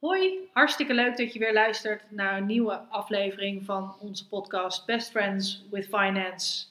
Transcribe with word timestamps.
Hoi, 0.00 0.48
hartstikke 0.52 0.94
leuk 0.94 1.16
dat 1.16 1.32
je 1.32 1.38
weer 1.38 1.52
luistert 1.52 2.02
naar 2.10 2.36
een 2.36 2.46
nieuwe 2.46 2.74
aflevering 2.74 3.64
van 3.64 3.96
onze 4.00 4.28
podcast 4.28 4.86
Best 4.86 5.10
Friends 5.10 5.64
with 5.70 5.84
Finance. 5.84 6.66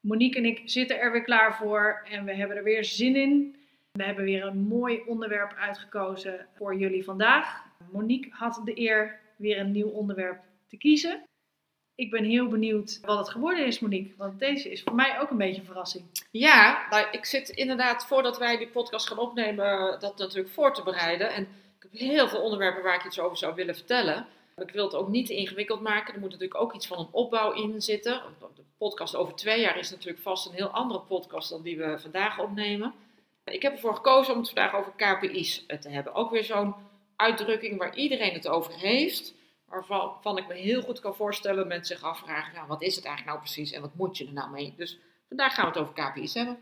Monique 0.00 0.38
en 0.38 0.44
ik 0.44 0.62
zitten 0.64 0.98
er 0.98 1.12
weer 1.12 1.22
klaar 1.22 1.56
voor 1.56 2.02
en 2.10 2.24
we 2.24 2.34
hebben 2.34 2.56
er 2.56 2.62
weer 2.62 2.84
zin 2.84 3.16
in. 3.16 3.56
We 3.92 4.04
hebben 4.04 4.24
weer 4.24 4.44
een 4.44 4.58
mooi 4.58 5.02
onderwerp 5.06 5.54
uitgekozen 5.58 6.46
voor 6.56 6.76
jullie 6.76 7.04
vandaag. 7.04 7.64
Monique 7.92 8.30
had 8.32 8.60
de 8.64 8.80
eer 8.80 9.20
weer 9.36 9.58
een 9.58 9.72
nieuw 9.72 9.88
onderwerp 9.88 10.40
te 10.68 10.76
kiezen. 10.76 11.22
Ik 11.94 12.10
ben 12.10 12.24
heel 12.24 12.48
benieuwd 12.48 13.00
wat 13.02 13.18
het 13.18 13.28
geworden 13.28 13.66
is, 13.66 13.80
Monique, 13.80 14.14
want 14.16 14.38
deze 14.38 14.70
is 14.70 14.82
voor 14.82 14.94
mij 14.94 15.20
ook 15.20 15.30
een 15.30 15.36
beetje 15.36 15.60
een 15.60 15.66
verrassing. 15.66 16.04
Ja, 16.30 16.86
nou, 16.90 17.06
ik 17.12 17.24
zit 17.24 17.48
inderdaad, 17.48 18.06
voordat 18.06 18.38
wij 18.38 18.56
die 18.56 18.68
podcast 18.68 19.08
gaan 19.08 19.18
opnemen, 19.18 20.00
dat 20.00 20.18
natuurlijk 20.18 20.54
voor 20.54 20.74
te 20.74 20.82
bereiden. 20.82 21.32
En 21.32 21.48
ik 21.80 21.90
heb 21.90 22.00
heel 22.00 22.28
veel 22.28 22.40
onderwerpen 22.40 22.82
waar 22.82 22.94
ik 22.94 23.04
iets 23.04 23.20
over 23.20 23.36
zou 23.36 23.54
willen 23.54 23.74
vertellen. 23.74 24.26
Ik 24.56 24.70
wil 24.70 24.84
het 24.84 24.94
ook 24.94 25.08
niet 25.08 25.30
ingewikkeld 25.30 25.80
maken. 25.80 26.14
Er 26.14 26.20
moet 26.20 26.30
natuurlijk 26.30 26.60
ook 26.60 26.74
iets 26.74 26.86
van 26.86 26.98
een 26.98 27.08
opbouw 27.10 27.52
in 27.52 27.82
zitten. 27.82 28.22
De 28.54 28.62
podcast 28.78 29.16
over 29.16 29.34
twee 29.34 29.60
jaar 29.60 29.78
is 29.78 29.90
natuurlijk 29.90 30.22
vast 30.22 30.46
een 30.46 30.54
heel 30.54 30.68
andere 30.68 31.00
podcast 31.00 31.50
dan 31.50 31.62
die 31.62 31.78
we 31.78 31.98
vandaag 31.98 32.38
opnemen. 32.38 32.94
Ik 33.44 33.62
heb 33.62 33.72
ervoor 33.72 33.94
gekozen 33.94 34.32
om 34.32 34.38
het 34.38 34.50
vandaag 34.50 34.74
over 34.74 34.92
KPI's 34.96 35.66
te 35.80 35.88
hebben. 35.88 36.14
Ook 36.14 36.30
weer 36.30 36.44
zo'n 36.44 36.74
uitdrukking 37.16 37.78
waar 37.78 37.96
iedereen 37.96 38.32
het 38.32 38.48
over 38.48 38.72
heeft. 38.72 39.34
Waarvan 39.66 40.38
ik 40.38 40.48
me 40.48 40.54
heel 40.54 40.82
goed 40.82 41.00
kan 41.00 41.14
voorstellen 41.14 41.56
dat 41.56 41.66
mensen 41.66 41.96
zich 41.96 42.06
afvragen: 42.06 42.54
ja, 42.54 42.66
wat 42.66 42.82
is 42.82 42.96
het 42.96 43.04
eigenlijk 43.04 43.36
nou 43.36 43.50
precies 43.50 43.72
en 43.72 43.80
wat 43.80 43.94
moet 43.94 44.16
je 44.16 44.26
er 44.26 44.32
nou 44.32 44.50
mee? 44.50 44.74
Dus 44.76 44.98
vandaag 45.28 45.54
gaan 45.54 45.64
we 45.64 45.78
het 45.78 45.80
over 45.80 45.94
KPI's 45.94 46.34
hebben. 46.34 46.58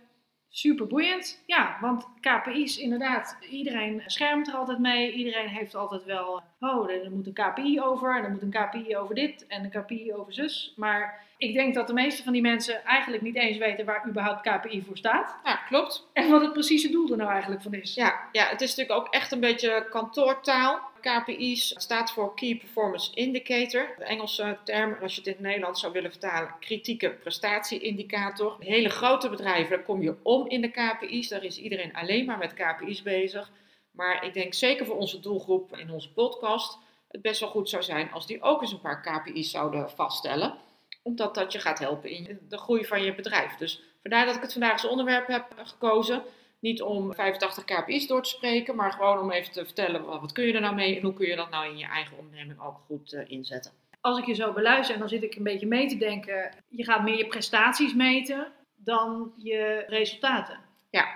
Super 0.51 0.87
boeiend. 0.87 1.43
Ja, 1.47 1.79
want 1.81 2.07
KPI's 2.21 2.79
inderdaad, 2.79 3.39
iedereen 3.51 4.03
schermt 4.07 4.49
er 4.49 4.55
altijd 4.55 4.79
mee. 4.79 5.13
Iedereen 5.13 5.49
heeft 5.49 5.75
altijd 5.75 6.05
wel, 6.05 6.43
oh, 6.61 6.91
er 6.91 7.11
moet 7.11 7.27
een 7.27 7.33
KPI 7.33 7.81
over 7.81 8.17
en 8.17 8.25
er 8.25 8.31
moet 8.31 8.43
een 8.43 8.51
KPI 8.51 8.97
over 8.97 9.15
dit 9.15 9.47
en 9.47 9.65
een 9.65 9.83
KPI 9.83 10.13
over 10.15 10.33
zus. 10.33 10.73
Maar 10.77 11.27
ik 11.39 11.55
denk 11.55 11.75
dat 11.75 11.87
de 11.87 11.93
meeste 11.93 12.23
van 12.23 12.33
die 12.33 12.43
mensen 12.43 12.85
eigenlijk 12.85 13.23
niet 13.23 13.37
eens 13.37 13.59
weten 13.59 13.85
waar 13.85 14.09
überhaupt 14.09 14.41
KPI 14.41 14.83
voor 14.83 14.97
staat. 14.97 15.37
Ja, 15.45 15.57
klopt. 15.57 16.09
En 16.13 16.31
wat 16.31 16.43
het 16.43 16.53
precieze 16.53 16.91
doel 16.91 17.11
er 17.11 17.17
nou 17.17 17.31
eigenlijk 17.31 17.63
van 17.63 17.75
is. 17.75 17.95
Ja, 17.95 18.29
ja 18.33 18.45
het 18.45 18.61
is 18.61 18.75
natuurlijk 18.75 19.07
ook 19.07 19.15
echt 19.15 19.33
een 19.33 19.41
beetje 19.41 19.87
kantoortaal. 19.91 20.81
KPI's 21.01 21.75
staat 21.77 22.11
voor 22.11 22.35
Key 22.35 22.57
Performance 22.57 23.15
Indicator. 23.15 23.95
De 23.99 24.05
Engelse 24.05 24.59
term, 24.65 24.97
als 25.03 25.15
je 25.15 25.19
het 25.19 25.29
in 25.29 25.35
het 25.35 25.43
Nederlands 25.43 25.81
zou 25.81 25.93
willen 25.93 26.11
vertalen, 26.11 26.55
kritieke 26.61 27.11
prestatieindicator. 27.11 28.57
Hele 28.59 28.89
grote 28.89 29.29
bedrijven, 29.29 29.85
kom 29.85 30.03
je 30.03 30.17
om 30.23 30.49
in 30.49 30.61
de 30.61 30.71
KPI's. 30.71 31.29
Daar 31.29 31.45
is 31.45 31.59
iedereen 31.59 31.95
alleen 31.95 32.25
maar 32.25 32.39
met 32.39 32.55
KPI's 32.55 33.03
bezig. 33.03 33.51
Maar 33.91 34.25
ik 34.25 34.35
denk 34.35 34.55
zeker 34.55 34.87
voor 34.87 34.97
onze 34.97 35.21
doelgroep 35.21 35.77
in 35.77 35.91
onze 35.91 36.13
podcast 36.13 36.79
het 37.09 37.23
best 37.23 37.41
wel 37.41 37.49
goed 37.49 37.69
zou 37.69 37.83
zijn 37.83 38.13
als 38.13 38.27
die 38.27 38.43
ook 38.43 38.61
eens 38.61 38.73
een 38.73 38.81
paar 38.81 39.01
KPI's 39.01 39.51
zouden 39.51 39.91
vaststellen. 39.91 40.55
Omdat 41.03 41.35
dat 41.35 41.53
je 41.53 41.59
gaat 41.59 41.79
helpen 41.79 42.11
in 42.11 42.39
de 42.49 42.59
groei 42.59 42.85
van 42.85 43.03
je 43.03 43.15
bedrijf. 43.15 43.57
Dus 43.57 43.83
vandaar 44.03 44.27
dat 44.27 44.35
ik 44.35 44.43
het 44.43 44.53
vandaag 44.53 44.73
als 44.73 44.87
onderwerp 44.87 45.27
heb 45.27 45.45
gekozen. 45.65 46.23
Niet 46.61 46.83
om 46.83 47.15
85 47.15 47.65
KPI's 47.65 48.07
door 48.07 48.23
te 48.23 48.29
spreken, 48.29 48.77
maar 48.77 48.93
gewoon 48.93 49.19
om 49.19 49.31
even 49.31 49.53
te 49.53 49.65
vertellen 49.65 50.05
wat 50.05 50.33
kun 50.33 50.45
je 50.45 50.53
er 50.53 50.61
nou 50.61 50.75
mee 50.75 50.97
en 50.97 51.03
hoe 51.03 51.15
kun 51.15 51.27
je 51.27 51.37
dat 51.37 51.51
nou 51.51 51.67
in 51.67 51.79
je 51.79 51.87
eigen 51.87 52.19
onderneming 52.19 52.61
ook 52.61 52.81
goed 52.87 53.13
uh, 53.13 53.31
inzetten. 53.31 53.73
Als 54.01 54.19
ik 54.19 54.27
je 54.27 54.35
zo 54.35 54.53
beluister 54.53 54.95
en 54.95 55.01
dan 55.01 55.09
zit 55.09 55.23
ik 55.23 55.35
een 55.35 55.43
beetje 55.43 55.67
mee 55.67 55.89
te 55.89 55.97
denken, 55.97 56.51
je 56.69 56.85
gaat 56.85 57.03
meer 57.03 57.17
je 57.17 57.27
prestaties 57.27 57.95
meten 57.95 58.53
dan 58.77 59.33
je 59.37 59.85
resultaten. 59.87 60.61
Ja, 60.91 61.07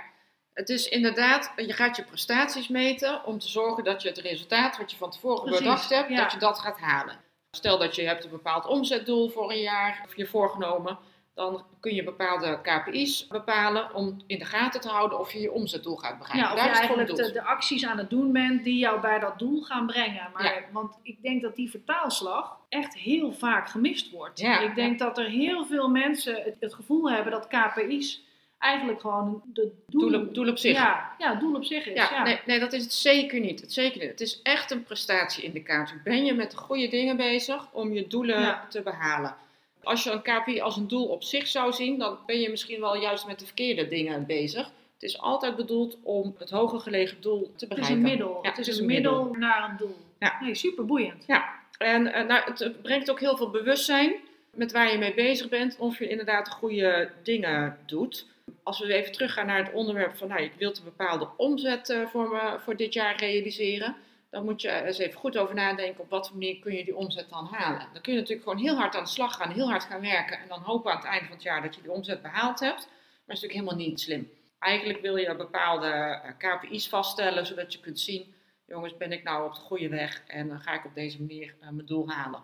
het 0.55 0.69
is 0.69 0.89
inderdaad, 0.89 1.53
je 1.57 1.73
gaat 1.73 1.97
je 1.97 2.05
prestaties 2.05 2.69
meten 2.69 3.25
om 3.25 3.39
te 3.39 3.49
zorgen 3.49 3.85
dat 3.85 4.03
je 4.03 4.09
het 4.09 4.19
resultaat 4.19 4.79
wat 4.79 4.91
je 4.91 4.97
van 4.97 5.11
tevoren 5.11 5.43
Precies, 5.43 5.59
bedacht 5.59 5.89
hebt, 5.89 6.09
ja. 6.09 6.17
dat 6.17 6.33
je 6.33 6.39
dat 6.39 6.59
gaat 6.59 6.79
halen. 6.79 7.21
Stel 7.51 7.79
dat 7.79 7.95
je 7.95 8.03
hebt 8.03 8.25
een 8.25 8.31
bepaald 8.31 8.67
omzetdoel 8.67 9.29
voor 9.29 9.51
een 9.51 9.61
jaar 9.61 10.03
of 10.07 10.17
je 10.17 10.27
voorgenomen 10.27 10.99
dan 11.35 11.65
kun 11.81 11.95
je 11.95 12.05
bepaalde 12.05 12.61
KPI's 12.63 13.27
bepalen 13.27 13.95
om 13.95 14.23
in 14.27 14.39
de 14.39 14.45
gaten 14.45 14.81
te 14.81 14.89
houden 14.89 15.19
of 15.19 15.33
je 15.33 15.41
je 15.41 15.53
omzetdoel 15.53 15.97
gaat 15.97 16.19
bereiken. 16.19 16.49
Ja, 16.49 16.55
of 16.55 16.65
je 16.65 16.79
eigenlijk 16.79 17.17
de, 17.17 17.33
de, 17.33 17.43
acties 17.43 17.87
aan 17.87 17.99
het 17.99 18.11
doen 18.11 18.33
bent 18.33 18.65
die 18.65 18.79
jou 18.79 19.01
bij 19.01 19.19
dat 19.19 19.39
doel 19.39 19.63
gaan 19.63 19.87
brengen. 19.87 20.31
Maar, 20.35 20.65
Want 20.73 20.99
ik 21.03 21.23
denk 21.23 21.43
dat 21.43 21.57
die 21.57 21.71
vertaalslag 21.71 22.59
echt 22.69 22.95
heel 22.95 23.33
vaak 23.33 23.69
gemist 23.69 24.11
wordt. 24.11 24.41
Ja, 24.41 24.61
ik 24.61 24.75
denk 24.75 24.99
dat 24.99 25.19
er 25.19 25.29
heel 25.29 25.67
veel 25.67 25.89
mensen 25.89 26.57
het, 26.61 26.75
gevoel 26.75 27.11
hebben 27.11 27.33
dat 27.33 27.49
KPI's 27.49 28.23
eigenlijk 28.59 29.01
gewoon 29.01 29.43
de 29.53 29.73
doel, 29.87 30.11
doel, 30.11 30.21
op, 30.21 30.35
doel 30.35 30.49
op 30.49 30.59
zich. 30.59 30.77
Ja, 30.77 31.15
ja, 31.19 31.35
doel 31.35 31.55
op 31.55 31.65
zich 31.65 31.87
is. 31.87 31.95
Ja, 31.95 32.23
Nee, 32.23 32.41
nee, 32.47 32.61
dat 32.61 32.73
is 32.73 32.83
het 32.83 32.93
zeker 32.93 33.41
niet. 33.41 33.61
Het, 33.61 33.73
zeker 33.73 34.01
niet. 34.01 34.11
het 34.11 34.21
is 34.21 34.43
echt 34.43 34.71
een 34.71 34.83
prestatieindicator. 34.83 36.01
Ben 36.05 36.25
je 36.25 36.35
met 36.35 36.51
de 36.51 36.57
goede 36.57 36.89
dingen 36.89 37.17
bezig 37.17 37.73
om 37.73 37.93
je 37.93 38.07
doelen 38.07 38.61
te 38.69 38.83
behalen? 38.83 39.37
Als 39.83 40.05
je 40.05 40.11
een 40.11 40.23
KPI 40.23 40.61
als 40.61 40.77
een 40.77 40.89
doel 40.89 41.07
op 41.07 41.23
zich 41.23 41.47
zou 41.47 41.73
zien, 41.73 41.99
dan 41.99 42.19
ben 42.27 42.41
je 42.41 42.51
misschien 42.51 42.81
wel 42.81 42.97
juist 42.97 43.27
met 43.27 43.39
de 43.39 43.45
verkeerde 43.45 43.89
dingen 43.89 44.27
bezig. 44.27 44.71
Het 44.95 45.11
is 45.11 45.19
altijd 45.19 45.57
bedoeld 45.57 45.97
om 46.03 46.35
het 46.39 46.51
hoger 46.51 46.81
gelegen 46.81 47.21
doel 47.21 47.53
te 47.57 47.67
bereiken. 47.67 47.95
Het 47.95 48.05
is 48.05 48.11
een 48.11 48.19
middel. 48.19 48.39
het, 48.43 48.59
is 48.69 48.79
een 48.79 48.87
middel, 48.87 49.35
naar 49.39 49.71
een 49.71 49.77
doel. 49.77 49.97
Ja. 50.19 50.39
Nee, 50.41 50.55
super 50.55 50.87
boeiend. 50.87 51.25
Ja, 51.27 51.55
en 51.79 52.07
uh, 52.07 52.13
nou, 52.13 52.43
het 52.45 52.83
brengt 52.83 53.11
ook 53.11 53.21
heel 53.21 53.37
veel 53.37 53.51
bewustzijn 53.51 54.15
met 54.55 54.73
waar 54.73 54.93
je 54.93 54.99
mee 54.99 55.15
bezig 55.15 55.49
bent, 55.49 55.77
of 55.79 55.99
je 55.99 56.09
inderdaad 56.09 56.51
goede 56.51 57.11
dingen 57.23 57.79
doet. 57.87 58.27
Als 58.63 58.79
we 58.79 58.95
even 58.95 59.13
teruggaan 59.13 59.47
naar 59.47 59.65
het 59.65 59.73
onderwerp 59.73 60.17
van, 60.17 60.29
nou, 60.29 60.43
ik 60.43 60.53
wil 60.59 60.71
een 60.71 60.85
bepaalde 60.85 61.29
omzet 61.37 61.91
uh, 61.91 62.07
voor, 62.07 62.29
me, 62.29 62.59
voor 62.65 62.77
dit 62.77 62.93
jaar 62.93 63.17
realiseren 63.17 63.97
dan 64.33 64.45
moet 64.45 64.61
je 64.61 64.71
eens 64.71 64.99
even 64.99 65.21
goed 65.21 65.39
over 65.39 65.55
nadenken 65.55 66.01
op 66.01 66.11
wat 66.11 66.33
manier 66.33 66.59
kun 66.59 66.75
je 66.75 66.85
die 66.85 66.97
omzet 66.97 67.29
dan 67.31 67.47
halen. 67.47 67.89
Dan 67.93 68.03
kun 68.03 68.13
je 68.13 68.19
natuurlijk 68.19 68.49
gewoon 68.49 68.65
heel 68.65 68.77
hard 68.77 68.95
aan 68.95 69.03
de 69.03 69.09
slag 69.09 69.35
gaan, 69.37 69.51
heel 69.51 69.69
hard 69.69 69.85
gaan 69.85 70.01
werken 70.01 70.39
en 70.39 70.49
dan 70.49 70.61
hopen 70.61 70.91
aan 70.91 70.97
het 70.97 71.07
einde 71.07 71.25
van 71.25 71.35
het 71.35 71.43
jaar 71.43 71.63
dat 71.63 71.75
je 71.75 71.83
die 71.83 71.91
omzet 71.91 72.23
behaald 72.23 72.61
hebt. 72.61 72.87
Maar 72.87 72.87
dat 73.27 73.37
is 73.37 73.43
natuurlijk 73.43 73.53
helemaal 73.53 73.89
niet 73.89 74.01
slim. 74.01 74.31
Eigenlijk 74.59 75.01
wil 75.01 75.17
je 75.17 75.37
bepaalde 75.37 75.87
eh, 75.87 76.31
KPI's 76.39 76.89
vaststellen, 76.89 77.47
zodat 77.47 77.73
je 77.73 77.81
kunt 77.81 78.01
zien, 78.01 78.35
jongens, 78.67 78.97
ben 78.97 79.13
ik 79.13 79.23
nou 79.23 79.47
op 79.47 79.55
de 79.55 79.61
goede 79.61 79.89
weg 79.89 80.23
en 80.27 80.49
dan 80.49 80.61
ga 80.61 80.73
ik 80.73 80.85
op 80.85 80.95
deze 80.95 81.21
manier 81.21 81.55
uh, 81.61 81.69
mijn 81.69 81.87
doel 81.87 82.11
halen. 82.11 82.43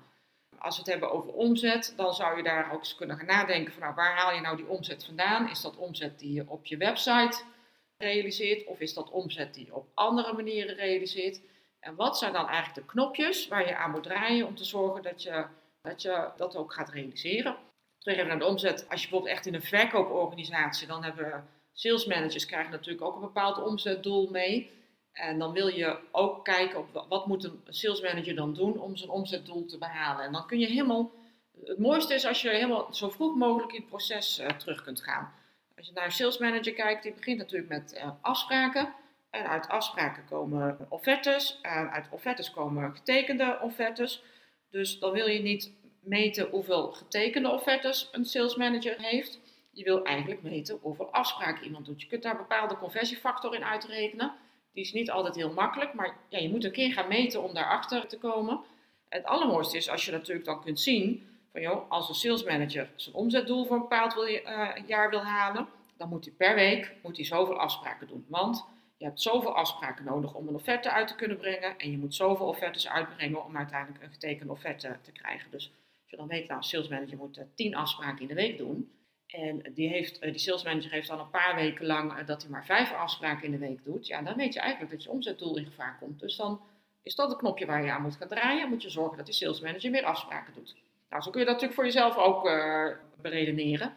Als 0.58 0.74
we 0.74 0.82
het 0.82 0.90
hebben 0.90 1.10
over 1.10 1.32
omzet, 1.32 1.92
dan 1.96 2.14
zou 2.14 2.36
je 2.36 2.42
daar 2.42 2.72
ook 2.72 2.78
eens 2.78 2.94
kunnen 2.94 3.16
gaan 3.16 3.26
nadenken 3.26 3.72
van 3.72 3.82
nou, 3.82 3.94
waar 3.94 4.16
haal 4.16 4.34
je 4.34 4.40
nou 4.40 4.56
die 4.56 4.68
omzet 4.68 5.04
vandaan? 5.04 5.50
Is 5.50 5.60
dat 5.60 5.76
omzet 5.76 6.18
die 6.18 6.32
je 6.32 6.44
op 6.46 6.66
je 6.66 6.76
website 6.76 7.42
realiseert 7.98 8.66
of 8.66 8.80
is 8.80 8.94
dat 8.94 9.10
omzet 9.10 9.54
die 9.54 9.64
je 9.64 9.74
op 9.74 9.88
andere 9.94 10.32
manieren 10.32 10.74
realiseert? 10.74 11.40
En 11.80 11.94
wat 11.94 12.18
zijn 12.18 12.32
dan 12.32 12.48
eigenlijk 12.48 12.74
de 12.74 12.92
knopjes 12.92 13.48
waar 13.48 13.66
je 13.66 13.76
aan 13.76 13.90
moet 13.90 14.02
draaien 14.02 14.46
om 14.46 14.54
te 14.54 14.64
zorgen 14.64 15.02
dat 15.02 15.22
je 15.22 15.44
dat, 15.82 16.02
je 16.02 16.30
dat 16.36 16.56
ook 16.56 16.72
gaat 16.72 16.90
realiseren? 16.90 17.56
Terug 17.98 18.16
even 18.16 18.28
naar 18.28 18.38
de 18.38 18.44
omzet. 18.44 18.88
Als 18.88 19.02
je 19.02 19.08
bijvoorbeeld 19.08 19.36
echt 19.36 19.46
in 19.46 19.54
een 19.54 19.62
verkooporganisatie, 19.62 20.86
dan 20.86 21.04
hebben 21.04 21.48
sales 21.72 22.06
managers 22.06 22.46
krijgen 22.46 22.70
natuurlijk 22.70 23.04
ook 23.04 23.14
een 23.14 23.20
bepaald 23.20 23.62
omzetdoel 23.62 24.30
mee. 24.30 24.70
En 25.12 25.38
dan 25.38 25.52
wil 25.52 25.68
je 25.68 25.98
ook 26.12 26.44
kijken 26.44 26.78
op 26.78 27.06
wat 27.08 27.26
moet 27.26 27.44
een 27.44 27.62
sales 27.68 28.00
manager 28.00 28.34
dan 28.34 28.54
doen 28.54 28.80
om 28.80 28.96
zijn 28.96 29.10
omzetdoel 29.10 29.66
te 29.66 29.78
behalen. 29.78 30.24
En 30.24 30.32
dan 30.32 30.46
kun 30.46 30.58
je 30.58 30.66
helemaal, 30.66 31.12
het 31.64 31.78
mooiste 31.78 32.14
is 32.14 32.26
als 32.26 32.42
je 32.42 32.48
helemaal 32.48 32.94
zo 32.94 33.10
vroeg 33.10 33.36
mogelijk 33.36 33.72
in 33.72 33.80
het 33.80 33.88
proces 33.88 34.40
uh, 34.40 34.46
terug 34.46 34.82
kunt 34.82 35.02
gaan. 35.02 35.32
Als 35.76 35.86
je 35.86 35.92
naar 35.92 36.04
een 36.04 36.12
sales 36.12 36.38
manager 36.38 36.72
kijkt, 36.72 37.02
die 37.02 37.14
begint 37.14 37.38
natuurlijk 37.38 37.68
met 37.68 37.94
uh, 37.94 38.10
afspraken. 38.20 38.94
En 39.30 39.48
uit 39.48 39.68
afspraken 39.68 40.24
komen 40.24 40.86
offertes, 40.88 41.58
en 41.62 41.90
uit 41.90 42.06
offertes 42.10 42.50
komen 42.50 42.96
getekende 42.96 43.58
offertes. 43.62 44.22
Dus 44.70 44.98
dan 44.98 45.12
wil 45.12 45.26
je 45.26 45.42
niet 45.42 45.72
meten 46.00 46.48
hoeveel 46.50 46.92
getekende 46.92 47.50
offertes 47.50 48.08
een 48.12 48.24
sales 48.24 48.56
manager 48.56 48.94
heeft. 48.98 49.40
Je 49.72 49.84
wil 49.84 50.04
eigenlijk 50.04 50.42
meten 50.42 50.78
hoeveel 50.82 51.12
afspraken 51.12 51.64
iemand 51.64 51.86
doet. 51.86 52.00
Je 52.00 52.06
kunt 52.08 52.22
daar 52.22 52.32
een 52.32 52.38
bepaalde 52.38 52.76
conversiefactor 52.76 53.54
in 53.54 53.64
uitrekenen. 53.64 54.32
Die 54.72 54.84
is 54.84 54.92
niet 54.92 55.10
altijd 55.10 55.34
heel 55.34 55.52
makkelijk, 55.52 55.94
maar 55.94 56.16
ja, 56.28 56.38
je 56.38 56.48
moet 56.48 56.64
een 56.64 56.72
keer 56.72 56.92
gaan 56.92 57.08
meten 57.08 57.42
om 57.42 57.54
daarachter 57.54 58.06
te 58.06 58.18
komen. 58.18 58.60
Het 59.08 59.24
allermooiste 59.24 59.76
is 59.76 59.90
als 59.90 60.04
je 60.04 60.12
natuurlijk 60.12 60.46
dan 60.46 60.62
kunt 60.62 60.80
zien 60.80 61.28
van 61.52 61.60
joh, 61.60 61.90
als 61.90 62.08
een 62.08 62.14
sales 62.14 62.44
manager 62.44 62.90
zijn 62.96 63.14
omzetdoel 63.14 63.66
voor 63.66 63.76
een 63.76 63.82
bepaald 63.82 64.16
uh, 64.16 64.68
jaar 64.86 65.10
wil 65.10 65.22
halen, 65.22 65.68
dan 65.96 66.08
moet 66.08 66.24
hij 66.24 66.34
per 66.34 66.54
week 66.54 66.94
moet 67.02 67.16
hij 67.16 67.24
zoveel 67.24 67.58
afspraken 67.58 68.06
doen. 68.06 68.24
Want 68.28 68.64
je 68.98 69.04
hebt 69.04 69.22
zoveel 69.22 69.54
afspraken 69.54 70.04
nodig 70.04 70.34
om 70.34 70.48
een 70.48 70.54
offerte 70.54 70.90
uit 70.90 71.08
te 71.08 71.14
kunnen 71.14 71.36
brengen. 71.36 71.78
En 71.78 71.90
je 71.90 71.98
moet 71.98 72.14
zoveel 72.14 72.46
offertes 72.46 72.88
uitbrengen 72.88 73.44
om 73.44 73.56
uiteindelijk 73.56 74.02
een 74.02 74.12
getekende 74.12 74.52
offerte 74.52 74.96
te 75.02 75.12
krijgen. 75.12 75.50
Dus 75.50 75.72
als 76.02 76.10
je 76.10 76.16
dan 76.16 76.26
weet, 76.26 76.46
nou, 76.46 76.58
een 76.58 76.66
salesmanager 76.66 77.16
moet 77.16 77.40
10 77.54 77.74
afspraken 77.74 78.20
in 78.20 78.26
de 78.28 78.34
week 78.34 78.58
doen. 78.58 78.92
En 79.26 79.72
die, 79.74 79.88
heeft, 79.88 80.20
die 80.20 80.38
salesmanager 80.38 80.90
heeft 80.90 81.08
dan 81.08 81.20
een 81.20 81.30
paar 81.30 81.54
weken 81.54 81.86
lang 81.86 82.24
dat 82.24 82.42
hij 82.42 82.50
maar 82.50 82.64
vijf 82.64 82.92
afspraken 82.92 83.44
in 83.44 83.50
de 83.50 83.58
week 83.58 83.84
doet. 83.84 84.06
Ja, 84.06 84.22
dan 84.22 84.36
weet 84.36 84.54
je 84.54 84.60
eigenlijk 84.60 84.92
dat 84.92 85.02
je 85.02 85.10
omzetdoel 85.10 85.56
in 85.56 85.64
gevaar 85.64 85.96
komt. 86.00 86.20
Dus 86.20 86.36
dan 86.36 86.60
is 87.02 87.14
dat 87.14 87.28
het 87.28 87.38
knopje 87.38 87.66
waar 87.66 87.84
je 87.84 87.90
aan 87.90 88.02
moet 88.02 88.16
gaan 88.16 88.28
draaien. 88.28 88.68
Moet 88.68 88.82
je 88.82 88.90
zorgen 88.90 89.16
dat 89.16 89.26
die 89.26 89.34
salesmanager 89.34 89.90
meer 89.90 90.04
afspraken 90.04 90.54
doet. 90.54 90.76
Nou, 91.08 91.22
zo 91.22 91.30
kun 91.30 91.40
je 91.40 91.46
dat 91.46 91.60
natuurlijk 91.60 91.80
voor 91.80 91.84
jezelf 91.84 92.16
ook 92.16 92.46
uh, 92.46 92.88
beredeneren. 93.20 93.96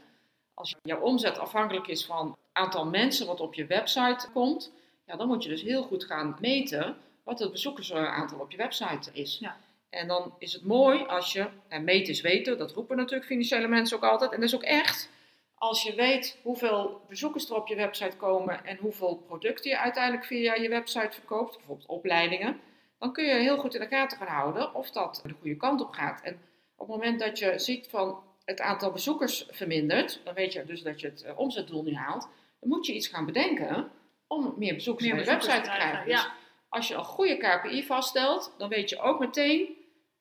Als 0.54 0.76
jouw 0.84 1.00
omzet 1.00 1.40
afhankelijk 1.40 1.88
is 1.88 2.06
van 2.06 2.28
het 2.28 2.38
aantal 2.52 2.86
mensen 2.86 3.28
wat 3.28 3.40
op 3.40 3.54
je 3.54 3.66
website 3.66 4.32
komt, 4.34 4.72
ja, 5.06 5.16
dan 5.16 5.28
moet 5.28 5.44
je 5.44 5.50
dus 5.50 5.62
heel 5.62 5.84
goed 5.84 6.04
gaan 6.04 6.38
meten 6.40 6.96
wat 7.24 7.40
het 7.40 7.52
bezoekersaantal 7.52 8.40
op 8.40 8.52
je 8.52 8.58
website 8.58 9.10
is. 9.14 9.38
Ja. 9.40 9.58
En 9.90 10.08
dan 10.08 10.34
is 10.38 10.54
het 10.54 10.64
mooi 10.64 11.04
als 11.04 11.34
je, 11.34 11.48
en 11.68 11.84
meten 11.84 12.14
is 12.14 12.22
weten, 12.22 12.58
dat 12.58 12.72
roepen 12.72 12.98
natuurlijk 12.98 13.26
financiële 13.26 13.68
mensen 13.68 13.98
ook 13.98 14.04
altijd, 14.04 14.32
en 14.32 14.40
dat 14.40 14.50
is 14.50 14.56
ook 14.56 14.64
echt, 14.64 15.10
als 15.56 15.84
je 15.84 15.96
weet 15.96 16.38
hoeveel 16.42 17.02
bezoekers 17.08 17.50
er 17.50 17.56
op 17.56 17.68
je 17.68 17.76
website 17.76 18.18
komen 18.18 18.66
en 18.66 18.78
hoeveel 18.78 19.16
producten 19.16 19.70
je 19.70 19.78
uiteindelijk 19.78 20.26
via 20.26 20.56
je 20.56 20.70
website 20.70 21.12
verkoopt, 21.12 21.58
bijvoorbeeld 21.58 21.88
opleidingen, 21.88 22.60
dan 23.00 23.14
kun 23.14 23.26
je 23.26 23.34
heel 23.34 23.58
goed 23.58 23.74
in 23.74 23.82
de 23.82 23.88
gaten 23.88 24.18
gaan 24.18 24.28
houden 24.28 24.76
of 24.76 24.92
dat 24.92 25.22
de 25.26 25.36
goede 25.40 25.58
kant 25.58 25.82
op 25.82 25.92
gaat. 25.92 26.22
En 26.22 26.40
op 26.76 26.88
het 26.88 26.96
moment 26.96 27.20
dat 27.20 27.40
je 27.40 27.60
ziet 27.60 27.88
van 27.90 28.20
het 28.46 28.62
aantal 28.62 28.92
bezoekers 28.92 29.48
vermindert, 29.50 30.22
dan 30.24 30.34
weet 30.34 30.54
je 30.54 30.66
dus 30.66 30.82
dat 30.82 31.00
je 31.00 31.08
het 31.08 31.24
eh, 31.24 31.40
omzetdoel 31.40 31.84
niet 31.84 31.96
haalt, 31.96 32.28
dan 32.60 32.70
moet 32.70 32.86
je 32.86 32.94
iets 32.94 33.08
gaan 33.08 33.26
bedenken 33.26 33.92
om 34.32 34.54
meer 34.58 34.74
bezoekers 34.74 35.08
naar 35.08 35.20
je 35.20 35.26
website 35.26 35.62
te 35.62 35.70
krijgen. 35.70 36.06
Dus 36.06 36.30
als 36.70 36.88
je 36.88 36.94
een 36.94 37.04
goede 37.04 37.38
KPI 37.38 37.86
vaststelt, 37.86 38.56
dan 38.58 38.70
weet 38.70 38.90
je 38.90 39.00
ook 39.00 39.20
meteen 39.20 39.78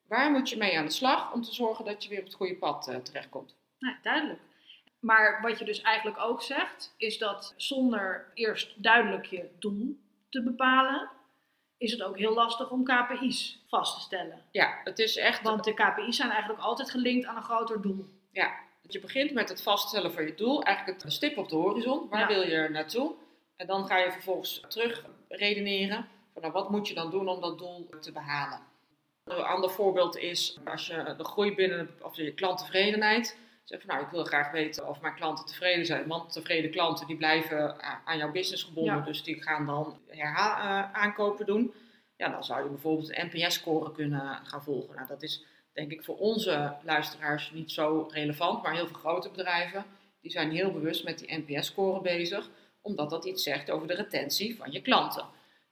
waar 0.07 0.31
moet 0.31 0.49
je 0.49 0.57
mee 0.57 0.77
aan 0.77 0.85
de 0.85 0.91
slag 0.91 1.33
om 1.33 1.41
te 1.41 1.53
zorgen 1.53 1.85
dat 1.85 2.03
je 2.03 2.09
weer 2.09 2.19
op 2.19 2.25
het 2.25 2.33
goede 2.33 2.55
pad 2.55 2.87
uh, 2.89 2.95
terechtkomt. 2.95 3.55
Nou, 3.79 3.95
duidelijk. 4.01 4.39
Maar 4.99 5.39
wat 5.41 5.59
je 5.59 5.65
dus 5.65 5.81
eigenlijk 5.81 6.19
ook 6.19 6.41
zegt, 6.41 6.93
is 6.97 7.17
dat 7.17 7.53
zonder 7.57 8.31
eerst 8.33 8.83
duidelijk 8.83 9.25
je 9.25 9.49
doel 9.59 9.99
te 10.29 10.43
bepalen, 10.43 11.09
is 11.77 11.91
het 11.91 12.03
ook 12.03 12.17
heel 12.17 12.33
lastig 12.33 12.69
om 12.71 12.83
KPI's 12.83 13.63
vast 13.67 13.95
te 13.95 14.01
stellen. 14.01 14.41
Ja, 14.51 14.81
het 14.83 14.99
is 14.99 15.17
echt. 15.17 15.41
Want 15.41 15.63
de 15.63 15.73
KPI's 15.73 16.15
zijn 16.15 16.29
eigenlijk 16.29 16.61
altijd 16.61 16.91
gelinkt 16.91 17.25
aan 17.25 17.35
een 17.35 17.43
groter 17.43 17.81
doel. 17.81 18.05
Ja, 18.31 18.53
je 18.81 18.99
begint 18.99 19.33
met 19.33 19.49
het 19.49 19.63
vaststellen 19.63 20.13
van 20.13 20.25
je 20.25 20.35
doel, 20.35 20.63
eigenlijk 20.63 21.03
het 21.03 21.13
stip 21.13 21.37
op 21.37 21.49
de 21.49 21.55
horizon. 21.55 22.09
Waar 22.09 22.27
wil 22.27 22.41
je 22.41 22.69
naartoe? 22.69 23.15
En 23.61 23.67
dan 23.67 23.87
ga 23.87 23.97
je 23.97 24.11
vervolgens 24.11 24.63
terug 24.67 25.05
redeneren. 25.27 26.07
Van, 26.33 26.41
nou, 26.41 26.53
wat 26.53 26.69
moet 26.69 26.87
je 26.87 26.93
dan 26.93 27.11
doen 27.11 27.27
om 27.27 27.41
dat 27.41 27.57
doel 27.57 27.89
te 27.99 28.11
behalen? 28.11 28.59
Een 29.23 29.43
ander 29.43 29.69
voorbeeld 29.69 30.17
is 30.17 30.57
als 30.65 30.87
je 30.87 31.13
de 31.17 31.23
groei 31.23 31.55
binnen 31.55 31.89
of 32.01 32.15
je 32.15 32.33
klanttevredenheid. 32.33 33.37
Zeg 33.63 33.81
van, 33.81 33.89
nou, 33.89 34.05
ik 34.05 34.11
wil 34.11 34.23
graag 34.23 34.51
weten 34.51 34.87
of 34.87 35.01
mijn 35.01 35.15
klanten 35.15 35.45
tevreden 35.45 35.85
zijn. 35.85 36.07
Want 36.07 36.31
tevreden 36.31 36.71
klanten 36.71 37.07
die 37.07 37.15
blijven 37.15 37.81
aan 38.05 38.17
jouw 38.17 38.31
business 38.31 38.63
gebonden, 38.63 39.05
dus 39.05 39.23
die 39.23 39.41
gaan 39.41 39.65
dan 39.65 39.99
herhaal, 40.07 40.57
uh, 40.57 40.93
aankopen 40.93 41.45
doen. 41.45 41.73
Ja, 42.15 42.29
dan 42.29 42.43
zou 42.43 42.63
je 42.63 42.69
bijvoorbeeld 42.69 43.17
een 43.17 43.25
NPS-score 43.25 43.91
kunnen 43.91 44.39
gaan 44.43 44.63
volgen. 44.63 44.95
Nou, 44.95 45.07
dat 45.07 45.23
is 45.23 45.45
denk 45.73 45.91
ik 45.91 46.03
voor 46.03 46.17
onze 46.17 46.75
luisteraars 46.83 47.51
niet 47.51 47.71
zo 47.71 48.07
relevant, 48.11 48.63
maar 48.63 48.73
heel 48.73 48.87
veel 48.87 48.99
grote 48.99 49.29
bedrijven 49.29 49.85
die 50.21 50.31
zijn 50.31 50.51
heel 50.51 50.71
bewust 50.71 51.03
met 51.03 51.19
die 51.19 51.37
NPS-score 51.37 52.01
bezig, 52.01 52.49
omdat 52.81 53.09
dat 53.09 53.25
iets 53.25 53.43
zegt 53.43 53.71
over 53.71 53.87
de 53.87 53.93
retentie 53.93 54.55
van 54.55 54.71
je 54.71 54.81
klanten. 54.81 55.25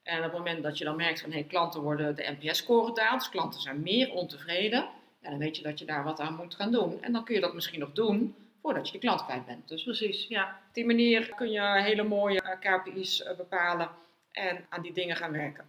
En 0.03 0.17
op 0.17 0.23
het 0.23 0.33
moment 0.33 0.63
dat 0.63 0.77
je 0.77 0.83
dan 0.83 0.95
merkt 0.95 1.21
van 1.21 1.31
hey, 1.31 1.43
klanten 1.43 1.81
worden 1.81 2.15
de 2.15 2.35
NPS-score 2.39 2.93
daalt, 2.93 3.19
dus 3.19 3.29
klanten 3.29 3.61
zijn 3.61 3.81
meer 3.81 4.11
ontevreden, 4.11 4.89
ja, 5.21 5.29
dan 5.29 5.39
weet 5.39 5.57
je 5.57 5.63
dat 5.63 5.79
je 5.79 5.85
daar 5.85 6.03
wat 6.03 6.19
aan 6.19 6.35
moet 6.35 6.55
gaan 6.55 6.71
doen. 6.71 7.01
En 7.01 7.11
dan 7.11 7.23
kun 7.23 7.35
je 7.35 7.41
dat 7.41 7.53
misschien 7.53 7.79
nog 7.79 7.91
doen 7.91 8.35
voordat 8.61 8.85
je 8.87 8.91
de 8.91 8.99
klant 8.99 9.25
kwijt 9.25 9.45
bent. 9.45 9.67
Dus 9.67 9.83
precies, 9.83 10.27
ja. 10.27 10.59
Op 10.67 10.73
die 10.73 10.85
manier 10.85 11.35
kun 11.35 11.51
je 11.51 11.81
hele 11.81 12.03
mooie 12.03 12.41
eh, 12.41 12.59
KPI's 12.59 13.23
eh, 13.23 13.37
bepalen 13.37 13.89
en 14.31 14.65
aan 14.69 14.81
die 14.81 14.93
dingen 14.93 15.15
gaan 15.15 15.31
werken. 15.31 15.65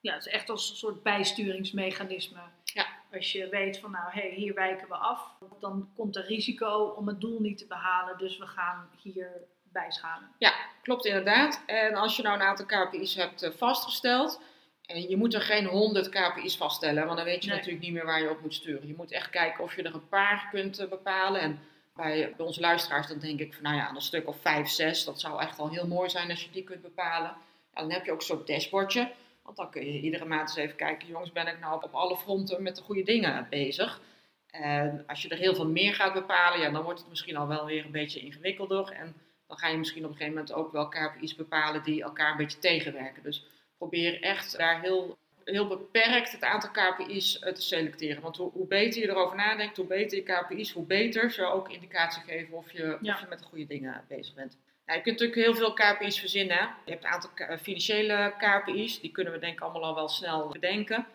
Ja, 0.00 0.14
het 0.14 0.26
is 0.26 0.32
echt 0.32 0.50
als 0.50 0.70
een 0.70 0.76
soort 0.76 1.02
bijsturingsmechanisme. 1.02 2.40
Ja. 2.64 2.86
Als 3.12 3.32
je 3.32 3.48
weet 3.48 3.78
van 3.78 3.90
nou, 3.90 4.04
hé, 4.10 4.20
hey, 4.20 4.30
hier 4.30 4.54
wijken 4.54 4.88
we 4.88 4.94
af, 4.94 5.38
dan 5.60 5.90
komt 5.96 6.16
er 6.16 6.26
risico 6.26 6.94
om 6.96 7.06
het 7.06 7.20
doel 7.20 7.40
niet 7.40 7.58
te 7.58 7.66
behalen, 7.66 8.18
dus 8.18 8.38
we 8.38 8.46
gaan 8.46 8.88
hier 9.02 9.48
bijschalen. 9.72 10.28
Ja, 10.38 10.52
klopt 10.82 11.04
inderdaad. 11.04 11.62
En 11.66 11.94
als 11.94 12.16
je 12.16 12.22
nou 12.22 12.34
een 12.34 12.46
aantal 12.46 12.66
KPI's 12.66 13.14
hebt 13.14 13.42
eh, 13.42 13.50
vastgesteld, 13.50 14.40
en 14.86 15.08
je 15.08 15.16
moet 15.16 15.34
er 15.34 15.40
geen 15.40 15.66
100 15.66 16.08
KPI's 16.08 16.56
vaststellen, 16.56 17.04
want 17.04 17.16
dan 17.16 17.26
weet 17.26 17.44
je 17.44 17.50
natuurlijk 17.50 17.82
niet 17.82 17.92
meer 17.92 18.04
waar 18.04 18.20
je 18.20 18.30
op 18.30 18.40
moet 18.40 18.54
sturen. 18.54 18.86
Je 18.86 18.94
moet 18.96 19.12
echt 19.12 19.30
kijken 19.30 19.64
of 19.64 19.76
je 19.76 19.82
er 19.82 19.94
een 19.94 20.08
paar 20.08 20.48
kunt 20.50 20.78
eh, 20.78 20.88
bepalen. 20.88 21.40
En 21.40 21.60
bij, 21.94 22.34
bij 22.36 22.46
onze 22.46 22.60
luisteraars, 22.60 23.06
dan 23.06 23.18
denk 23.18 23.40
ik 23.40 23.54
van 23.54 23.62
nou 23.62 23.76
ja, 23.76 23.90
een 23.90 24.00
stuk 24.00 24.28
of 24.28 24.40
5, 24.40 24.68
6, 24.68 25.04
dat 25.04 25.20
zou 25.20 25.40
echt 25.40 25.58
al 25.58 25.70
heel 25.70 25.86
mooi 25.86 26.10
zijn 26.10 26.30
als 26.30 26.44
je 26.44 26.50
die 26.50 26.64
kunt 26.64 26.82
bepalen. 26.82 27.36
Ja, 27.74 27.80
dan 27.80 27.92
heb 27.92 28.04
je 28.04 28.12
ook 28.12 28.22
soort 28.22 28.46
dashboardje. 28.46 29.12
Want 29.42 29.56
dan 29.56 29.70
kun 29.70 29.92
je 29.92 30.00
iedere 30.00 30.24
maand 30.24 30.48
eens 30.48 30.56
even 30.56 30.76
kijken, 30.76 31.08
jongens, 31.08 31.32
ben 31.32 31.46
ik 31.46 31.60
nou 31.60 31.82
op 31.82 31.94
alle 31.94 32.16
fronten 32.16 32.62
met 32.62 32.76
de 32.76 32.82
goede 32.82 33.02
dingen 33.02 33.46
bezig? 33.50 34.00
En 34.50 35.04
als 35.06 35.22
je 35.22 35.28
er 35.28 35.36
heel 35.36 35.54
veel 35.54 35.68
meer 35.68 35.94
gaat 35.94 36.12
bepalen, 36.12 36.60
ja, 36.60 36.70
dan 36.70 36.82
wordt 36.82 37.00
het 37.00 37.08
misschien 37.08 37.36
al 37.36 37.46
wel 37.46 37.64
weer 37.64 37.84
een 37.84 37.90
beetje 37.90 38.20
ingewikkelder. 38.20 38.90
En 38.90 39.14
dan 39.50 39.58
ga 39.58 39.68
je 39.68 39.78
misschien 39.78 40.04
op 40.04 40.10
een 40.10 40.16
gegeven 40.16 40.38
moment 40.38 40.54
ook 40.54 40.72
wel 40.72 40.88
KPI's 40.88 41.34
bepalen 41.34 41.82
die 41.82 42.02
elkaar 42.02 42.30
een 42.30 42.36
beetje 42.36 42.58
tegenwerken. 42.58 43.22
Dus 43.22 43.44
probeer 43.78 44.22
echt 44.22 44.58
daar 44.58 44.80
heel, 44.80 45.18
heel 45.44 45.66
beperkt 45.66 46.32
het 46.32 46.42
aantal 46.42 46.70
KPI's 46.70 47.38
eh, 47.38 47.52
te 47.52 47.62
selecteren. 47.62 48.22
Want 48.22 48.36
hoe, 48.36 48.50
hoe, 48.52 48.66
beter 48.66 49.00
je 49.00 49.08
erover 49.08 49.36
nadenkt, 49.36 49.76
hoe 49.76 49.86
beter 49.86 50.18
je 50.18 50.24
KPI's, 50.24 50.72
hoe 50.72 50.84
beter 50.84 51.30
ze 51.30 51.44
ook 51.44 51.68
indicatie 51.68 52.22
geven 52.22 52.54
of 52.54 52.72
je, 52.72 52.98
of 53.02 53.20
je 53.20 53.26
met 53.28 53.38
de 53.38 53.44
goede 53.44 53.66
dingen 53.66 54.04
bezig 54.08 54.34
bent. 54.34 54.58
Nou, 54.86 54.98
je 54.98 55.04
kunt 55.04 55.20
natuurlijk 55.20 55.46
heel 55.46 55.54
veel 55.54 55.72
KPI's 55.72 56.18
verzinnen. 56.18 56.74
Je 56.84 56.90
hebt 56.90 57.04
een 57.04 57.10
aantal 57.10 57.30
financiële 57.60 58.34
KPI's, 58.38 59.00
die 59.00 59.10
kunnen 59.10 59.32
we 59.32 59.38
denk 59.38 59.52
ik 59.52 59.60
allemaal 59.60 59.84
al 59.84 59.94
wel 59.94 60.08
snel 60.08 60.48
bedenken. 60.48 61.06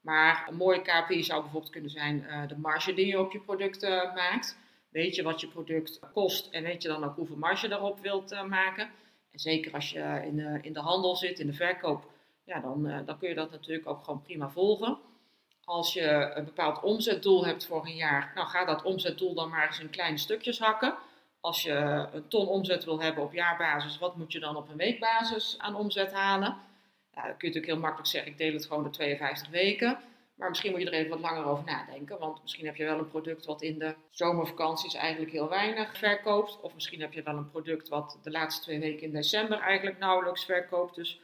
Maar 0.00 0.46
een 0.48 0.56
mooie 0.56 0.82
KPI 0.82 1.22
zou 1.22 1.42
bijvoorbeeld 1.42 1.72
kunnen 1.72 1.90
zijn 1.90 2.26
uh, 2.28 2.48
de 2.48 2.58
marge 2.58 2.94
die 2.94 3.06
je 3.06 3.20
op 3.20 3.32
je 3.32 3.40
product 3.40 3.82
uh, 3.82 4.14
maakt. 4.14 4.58
Weet 4.92 5.14
je 5.14 5.22
wat 5.22 5.40
je 5.40 5.48
product 5.48 6.00
kost 6.12 6.48
en 6.50 6.62
weet 6.62 6.82
je 6.82 6.88
dan 6.88 7.04
ook 7.04 7.16
hoeveel 7.16 7.36
marge 7.36 7.68
daarop 7.68 8.00
wilt 8.00 8.32
uh, 8.32 8.44
maken. 8.44 8.90
En 9.30 9.38
zeker 9.38 9.72
als 9.72 9.90
je 9.90 10.22
in 10.24 10.36
de, 10.36 10.58
in 10.62 10.72
de 10.72 10.80
handel 10.80 11.16
zit, 11.16 11.38
in 11.38 11.46
de 11.46 11.52
verkoop, 11.52 12.10
ja, 12.44 12.60
dan, 12.60 13.02
dan 13.06 13.18
kun 13.18 13.28
je 13.28 13.34
dat 13.34 13.50
natuurlijk 13.50 13.88
ook 13.88 14.04
gewoon 14.04 14.22
prima 14.22 14.48
volgen. 14.50 14.98
Als 15.64 15.92
je 15.92 16.32
een 16.34 16.44
bepaald 16.44 16.82
omzetdoel 16.82 17.46
hebt 17.46 17.66
voor 17.66 17.86
een 17.86 17.96
jaar, 17.96 18.32
nou 18.34 18.48
ga 18.48 18.64
dat 18.64 18.82
omzetdoel 18.82 19.34
dan 19.34 19.48
maar 19.48 19.66
eens 19.66 19.80
in 19.80 19.90
kleine 19.90 20.18
stukjes 20.18 20.58
hakken. 20.58 20.94
Als 21.40 21.62
je 21.62 21.72
een 22.12 22.28
ton 22.28 22.46
omzet 22.46 22.84
wil 22.84 23.00
hebben 23.00 23.24
op 23.24 23.32
jaarbasis, 23.32 23.98
wat 23.98 24.16
moet 24.16 24.32
je 24.32 24.40
dan 24.40 24.56
op 24.56 24.68
een 24.68 24.76
weekbasis 24.76 25.54
aan 25.58 25.74
omzet 25.74 26.12
halen? 26.12 26.56
Ja, 27.14 27.22
dan 27.22 27.36
kun 27.36 27.48
je 27.48 27.54
natuurlijk 27.54 27.66
heel 27.66 27.76
makkelijk 27.76 28.08
zeggen, 28.08 28.30
ik 28.30 28.38
deel 28.38 28.52
het 28.52 28.66
gewoon 28.66 28.82
door 28.82 28.92
52 28.92 29.48
weken. 29.48 29.98
Maar 30.42 30.50
misschien 30.50 30.70
moet 30.72 30.80
je 30.80 30.86
er 30.86 30.92
even 30.92 31.10
wat 31.10 31.20
langer 31.20 31.44
over 31.44 31.64
nadenken. 31.64 32.18
Want 32.18 32.42
misschien 32.42 32.66
heb 32.66 32.76
je 32.76 32.84
wel 32.84 32.98
een 32.98 33.08
product 33.08 33.44
wat 33.44 33.62
in 33.62 33.78
de 33.78 33.94
zomervakanties 34.10 34.94
eigenlijk 34.94 35.32
heel 35.32 35.48
weinig 35.48 35.96
verkoopt. 35.96 36.60
Of 36.60 36.74
misschien 36.74 37.00
heb 37.00 37.12
je 37.12 37.22
wel 37.22 37.36
een 37.36 37.50
product 37.50 37.88
wat 37.88 38.18
de 38.22 38.30
laatste 38.30 38.62
twee 38.62 38.80
weken 38.80 39.02
in 39.02 39.12
december 39.12 39.58
eigenlijk 39.58 39.98
nauwelijks 39.98 40.44
verkoopt. 40.44 40.94
Dus 40.94 41.20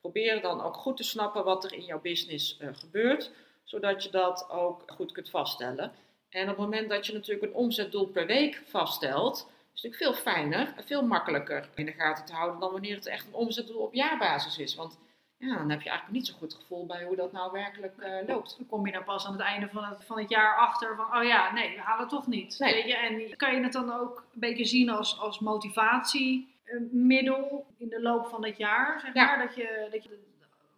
probeer 0.00 0.40
dan 0.40 0.62
ook 0.62 0.76
goed 0.76 0.96
te 0.96 1.02
snappen 1.02 1.44
wat 1.44 1.64
er 1.64 1.72
in 1.72 1.84
jouw 1.84 2.00
business 2.00 2.58
uh, 2.60 2.68
gebeurt. 2.72 3.30
Zodat 3.64 4.02
je 4.02 4.10
dat 4.10 4.50
ook 4.50 4.82
goed 4.86 5.12
kunt 5.12 5.30
vaststellen. 5.30 5.92
En 6.28 6.42
op 6.42 6.48
het 6.48 6.58
moment 6.58 6.88
dat 6.88 7.06
je 7.06 7.12
natuurlijk 7.12 7.46
een 7.46 7.58
omzetdoel 7.58 8.06
per 8.06 8.26
week 8.26 8.62
vaststelt, 8.64 9.36
is 9.74 9.82
het 9.82 9.92
natuurlijk 9.92 10.02
veel 10.02 10.32
fijner 10.32 10.74
en 10.76 10.84
veel 10.84 11.02
makkelijker 11.02 11.68
in 11.74 11.86
de 11.86 11.92
gaten 11.92 12.24
te 12.24 12.32
houden 12.32 12.60
dan 12.60 12.72
wanneer 12.72 12.94
het 12.94 13.06
echt 13.06 13.26
een 13.26 13.34
omzetdoel 13.34 13.82
op 13.82 13.94
jaarbasis 13.94 14.58
is. 14.58 14.74
Want 14.74 14.98
ja, 15.38 15.56
dan 15.56 15.70
heb 15.70 15.82
je 15.82 15.88
eigenlijk 15.88 16.18
niet 16.18 16.26
zo 16.26 16.34
goed 16.38 16.54
gevoel 16.54 16.86
bij 16.86 17.04
hoe 17.04 17.16
dat 17.16 17.32
nou 17.32 17.52
werkelijk 17.52 17.94
uh, 17.98 18.06
loopt. 18.26 18.54
Dan 18.58 18.66
kom 18.66 18.86
je 18.86 18.92
dan 18.92 19.04
pas 19.04 19.26
aan 19.26 19.32
het 19.32 19.40
einde 19.40 19.68
van 19.68 19.84
het, 19.84 20.04
van 20.04 20.18
het 20.18 20.28
jaar 20.28 20.56
achter 20.56 20.96
van, 20.96 21.16
oh 21.16 21.24
ja, 21.24 21.52
nee, 21.52 21.74
we 21.74 21.80
halen 21.80 22.00
het 22.00 22.08
toch 22.08 22.26
niet. 22.26 22.58
Nee. 22.58 22.74
Weet 22.74 22.86
je? 22.86 22.96
En 22.96 23.36
kan 23.36 23.54
je 23.54 23.62
het 23.62 23.72
dan 23.72 23.92
ook 23.92 24.24
een 24.34 24.40
beetje 24.40 24.64
zien 24.64 24.90
als, 24.90 25.20
als 25.20 25.38
motivatiemiddel 25.38 27.66
in 27.76 27.88
de 27.88 28.02
loop 28.02 28.26
van 28.26 28.44
het 28.44 28.56
jaar, 28.56 29.00
zeg 29.00 29.14
maar? 29.14 29.38
Dat 29.46 29.54
je, 29.54 29.88
dat 29.90 30.04
je, 30.04 30.18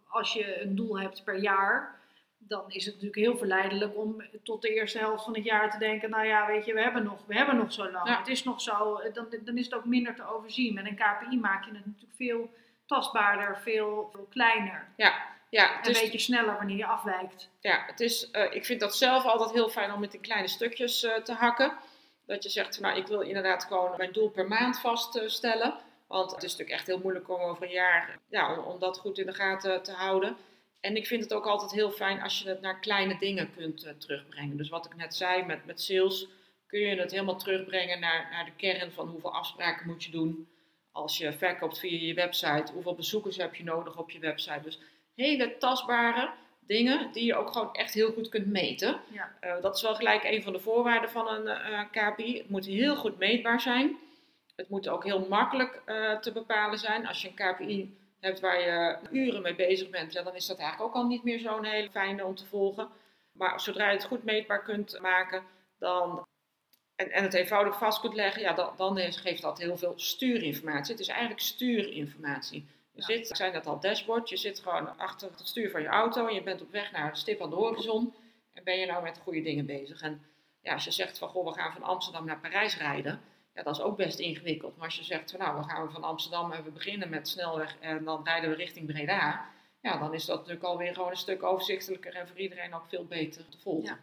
als 0.07 0.33
je 0.33 0.61
een 0.61 0.75
doel 0.75 0.99
hebt 0.99 1.23
per 1.23 1.39
jaar, 1.39 1.99
dan 2.37 2.63
is 2.67 2.85
het 2.85 2.93
natuurlijk 2.93 3.21
heel 3.21 3.37
verleidelijk 3.37 3.97
om 3.97 4.23
tot 4.43 4.61
de 4.61 4.73
eerste 4.73 4.97
helft 4.97 5.23
van 5.23 5.35
het 5.35 5.43
jaar 5.43 5.71
te 5.71 5.77
denken, 5.77 6.09
nou 6.09 6.25
ja, 6.25 6.47
weet 6.47 6.65
je, 6.65 6.73
we 6.73 6.81
hebben 6.81 7.03
nog, 7.03 7.25
we 7.25 7.35
hebben 7.35 7.57
nog 7.57 7.73
zo 7.73 7.91
lang. 7.91 8.17
Het 8.17 8.27
is 8.27 8.43
nog 8.43 8.61
zo, 8.61 9.01
dan, 9.13 9.25
dan 9.43 9.57
is 9.57 9.65
het 9.65 9.75
ook 9.75 9.85
minder 9.85 10.15
te 10.15 10.35
overzien. 10.35 10.73
Met 10.73 10.85
een 10.85 10.95
KPI 10.95 11.39
maak 11.39 11.65
je 11.65 11.71
het 11.71 11.85
natuurlijk 11.85 12.15
veel 12.15 12.49
tastbaarder, 12.89 13.59
veel, 13.63 14.09
veel 14.13 14.27
kleiner. 14.29 14.87
Ja, 14.95 15.25
ja, 15.49 15.75
het 15.77 15.87
een 15.87 15.93
beetje 15.93 16.19
sneller 16.19 16.55
wanneer 16.55 16.77
je 16.77 16.85
afwijkt. 16.85 17.49
Ja, 17.59 17.83
het 17.85 17.99
is, 17.99 18.29
uh, 18.31 18.53
ik 18.53 18.65
vind 18.65 18.79
dat 18.79 18.95
zelf 18.95 19.23
altijd 19.23 19.51
heel 19.51 19.69
fijn 19.69 19.93
om 19.93 20.01
het 20.01 20.13
in 20.13 20.21
kleine 20.21 20.47
stukjes 20.47 21.03
uh, 21.03 21.15
te 21.15 21.33
hakken. 21.33 21.73
Dat 22.25 22.43
je 22.43 22.49
zegt, 22.49 22.79
nou 22.79 22.97
ik 22.97 23.07
wil 23.07 23.21
inderdaad 23.21 23.63
gewoon 23.63 23.97
mijn 23.97 24.11
doel 24.11 24.29
per 24.29 24.47
maand 24.47 24.79
vaststellen. 24.79 25.73
Want 26.07 26.31
het 26.31 26.43
is 26.43 26.51
natuurlijk 26.51 26.77
echt 26.77 26.87
heel 26.87 26.99
moeilijk 26.99 27.29
om 27.29 27.41
over 27.41 27.63
een 27.63 27.71
jaar, 27.71 28.19
ja, 28.29 28.57
om, 28.57 28.63
om 28.63 28.79
dat 28.79 28.99
goed 28.99 29.17
in 29.17 29.25
de 29.25 29.33
gaten 29.33 29.83
te 29.83 29.91
houden. 29.91 30.37
En 30.79 30.95
ik 30.95 31.07
vind 31.07 31.23
het 31.23 31.33
ook 31.33 31.45
altijd 31.45 31.71
heel 31.71 31.91
fijn 31.91 32.21
als 32.21 32.39
je 32.39 32.49
het 32.49 32.61
naar 32.61 32.79
kleine 32.79 33.17
dingen 33.19 33.51
kunt 33.55 33.85
uh, 33.85 33.91
terugbrengen. 33.91 34.57
Dus 34.57 34.69
wat 34.69 34.85
ik 34.85 34.95
net 34.95 35.15
zei 35.15 35.45
met, 35.45 35.65
met 35.65 35.81
sales, 35.81 36.27
kun 36.67 36.79
je 36.79 36.99
het 36.99 37.11
helemaal 37.11 37.37
terugbrengen 37.37 37.99
naar, 37.99 38.27
naar 38.31 38.45
de 38.45 38.55
kern 38.55 38.91
van 38.91 39.07
hoeveel 39.07 39.33
afspraken 39.33 39.87
moet 39.87 40.03
je 40.03 40.11
doen. 40.11 40.47
Als 41.01 41.17
je 41.17 41.33
verkoopt 41.33 41.79
via 41.79 42.07
je 42.07 42.13
website, 42.13 42.71
hoeveel 42.73 42.95
bezoekers 42.95 43.37
heb 43.37 43.55
je 43.55 43.63
nodig 43.63 43.97
op 43.97 44.09
je 44.11 44.19
website. 44.19 44.61
Dus 44.63 44.79
hele 45.15 45.57
tastbare 45.57 46.29
dingen 46.59 47.11
die 47.11 47.25
je 47.25 47.35
ook 47.35 47.51
gewoon 47.51 47.73
echt 47.73 47.93
heel 47.93 48.11
goed 48.11 48.29
kunt 48.29 48.47
meten. 48.47 48.99
Ja. 49.11 49.31
Uh, 49.43 49.61
dat 49.61 49.75
is 49.75 49.81
wel 49.81 49.95
gelijk 49.95 50.23
een 50.23 50.43
van 50.43 50.53
de 50.53 50.59
voorwaarden 50.59 51.09
van 51.09 51.27
een 51.27 51.45
uh, 51.45 51.81
KPI. 51.91 52.37
Het 52.37 52.49
moet 52.49 52.65
heel 52.65 52.95
goed 52.95 53.17
meetbaar 53.17 53.61
zijn. 53.61 53.97
Het 54.55 54.69
moet 54.69 54.87
ook 54.87 55.03
heel 55.03 55.27
makkelijk 55.27 55.81
te 56.21 56.31
bepalen 56.33 56.79
zijn. 56.79 57.07
Als 57.07 57.21
je 57.21 57.27
een 57.27 57.53
KPI 57.53 57.97
hebt 58.19 58.39
waar 58.39 58.61
je 58.61 58.97
uren 59.11 59.41
mee 59.41 59.55
bezig 59.55 59.89
bent, 59.89 60.13
ja, 60.13 60.23
dan 60.23 60.35
is 60.35 60.45
dat 60.45 60.59
eigenlijk 60.59 60.89
ook 60.89 61.01
al 61.03 61.07
niet 61.07 61.23
meer 61.23 61.39
zo'n 61.39 61.63
hele 61.63 61.89
fijne 61.89 62.25
om 62.25 62.35
te 62.35 62.45
volgen. 62.45 62.87
Maar 63.31 63.59
zodra 63.59 63.89
je 63.89 63.97
het 63.97 64.05
goed 64.05 64.23
meetbaar 64.23 64.63
kunt 64.63 64.99
maken, 65.01 65.43
dan, 65.77 66.27
en, 66.99 67.11
en 67.11 67.23
het 67.23 67.33
eenvoudig 67.33 67.77
vast 67.77 67.99
kunt 67.99 68.13
leggen, 68.13 68.41
ja, 68.41 68.53
dan, 68.53 68.73
dan 68.77 68.97
geeft 68.97 69.41
dat 69.41 69.57
heel 69.57 69.77
veel 69.77 69.93
stuurinformatie. 69.95 70.91
Het 70.91 71.01
is 71.01 71.07
eigenlijk 71.07 71.39
stuurinformatie. 71.39 72.67
Je 72.93 73.01
zit, 73.01 73.27
zei 73.27 73.51
net 73.51 73.67
al, 73.67 73.79
dashboard, 73.79 74.29
je 74.29 74.37
zit 74.37 74.59
gewoon 74.59 74.97
achter 74.97 75.29
het 75.37 75.47
stuur 75.47 75.71
van 75.71 75.81
je 75.81 75.87
auto 75.87 76.27
en 76.27 76.33
je 76.33 76.43
bent 76.43 76.61
op 76.61 76.71
weg 76.71 76.91
naar 76.91 77.09
een 77.09 77.15
stip 77.15 77.41
aan 77.41 77.49
de 77.49 77.55
horizon. 77.55 78.13
En 78.53 78.63
ben 78.63 78.79
je 78.79 78.85
nou 78.85 79.03
met 79.03 79.19
goede 79.23 79.41
dingen 79.41 79.65
bezig. 79.65 80.01
En 80.01 80.21
ja, 80.61 80.73
als 80.73 80.83
je 80.83 80.91
zegt 80.91 81.17
van, 81.17 81.29
goh, 81.29 81.47
we 81.47 81.53
gaan 81.53 81.71
van 81.71 81.83
Amsterdam 81.83 82.25
naar 82.25 82.39
Parijs 82.39 82.77
rijden, 82.77 83.21
ja, 83.53 83.63
dat 83.63 83.75
is 83.75 83.81
ook 83.81 83.97
best 83.97 84.19
ingewikkeld. 84.19 84.75
Maar 84.75 84.85
als 84.85 84.95
je 84.95 85.03
zegt 85.03 85.31
van 85.31 85.39
nou, 85.39 85.57
we 85.57 85.63
gaan 85.63 85.91
van 85.91 86.03
Amsterdam 86.03 86.51
en 86.51 86.63
we 86.63 86.71
beginnen 86.71 87.09
met 87.09 87.27
snelweg 87.27 87.77
en 87.79 88.03
dan 88.03 88.23
rijden 88.23 88.49
we 88.49 88.55
richting 88.55 88.87
Breda. 88.87 89.49
Ja, 89.81 89.97
dan 89.97 90.13
is 90.13 90.25
dat 90.25 90.37
natuurlijk 90.37 90.65
alweer 90.65 90.93
gewoon 90.93 91.09
een 91.09 91.17
stuk 91.17 91.43
overzichtelijker 91.43 92.15
en 92.15 92.27
voor 92.27 92.37
iedereen 92.37 92.73
ook 92.73 92.87
veel 92.87 93.05
beter 93.05 93.49
te 93.49 93.59
volgen. 93.59 93.89
Ja. 93.89 93.99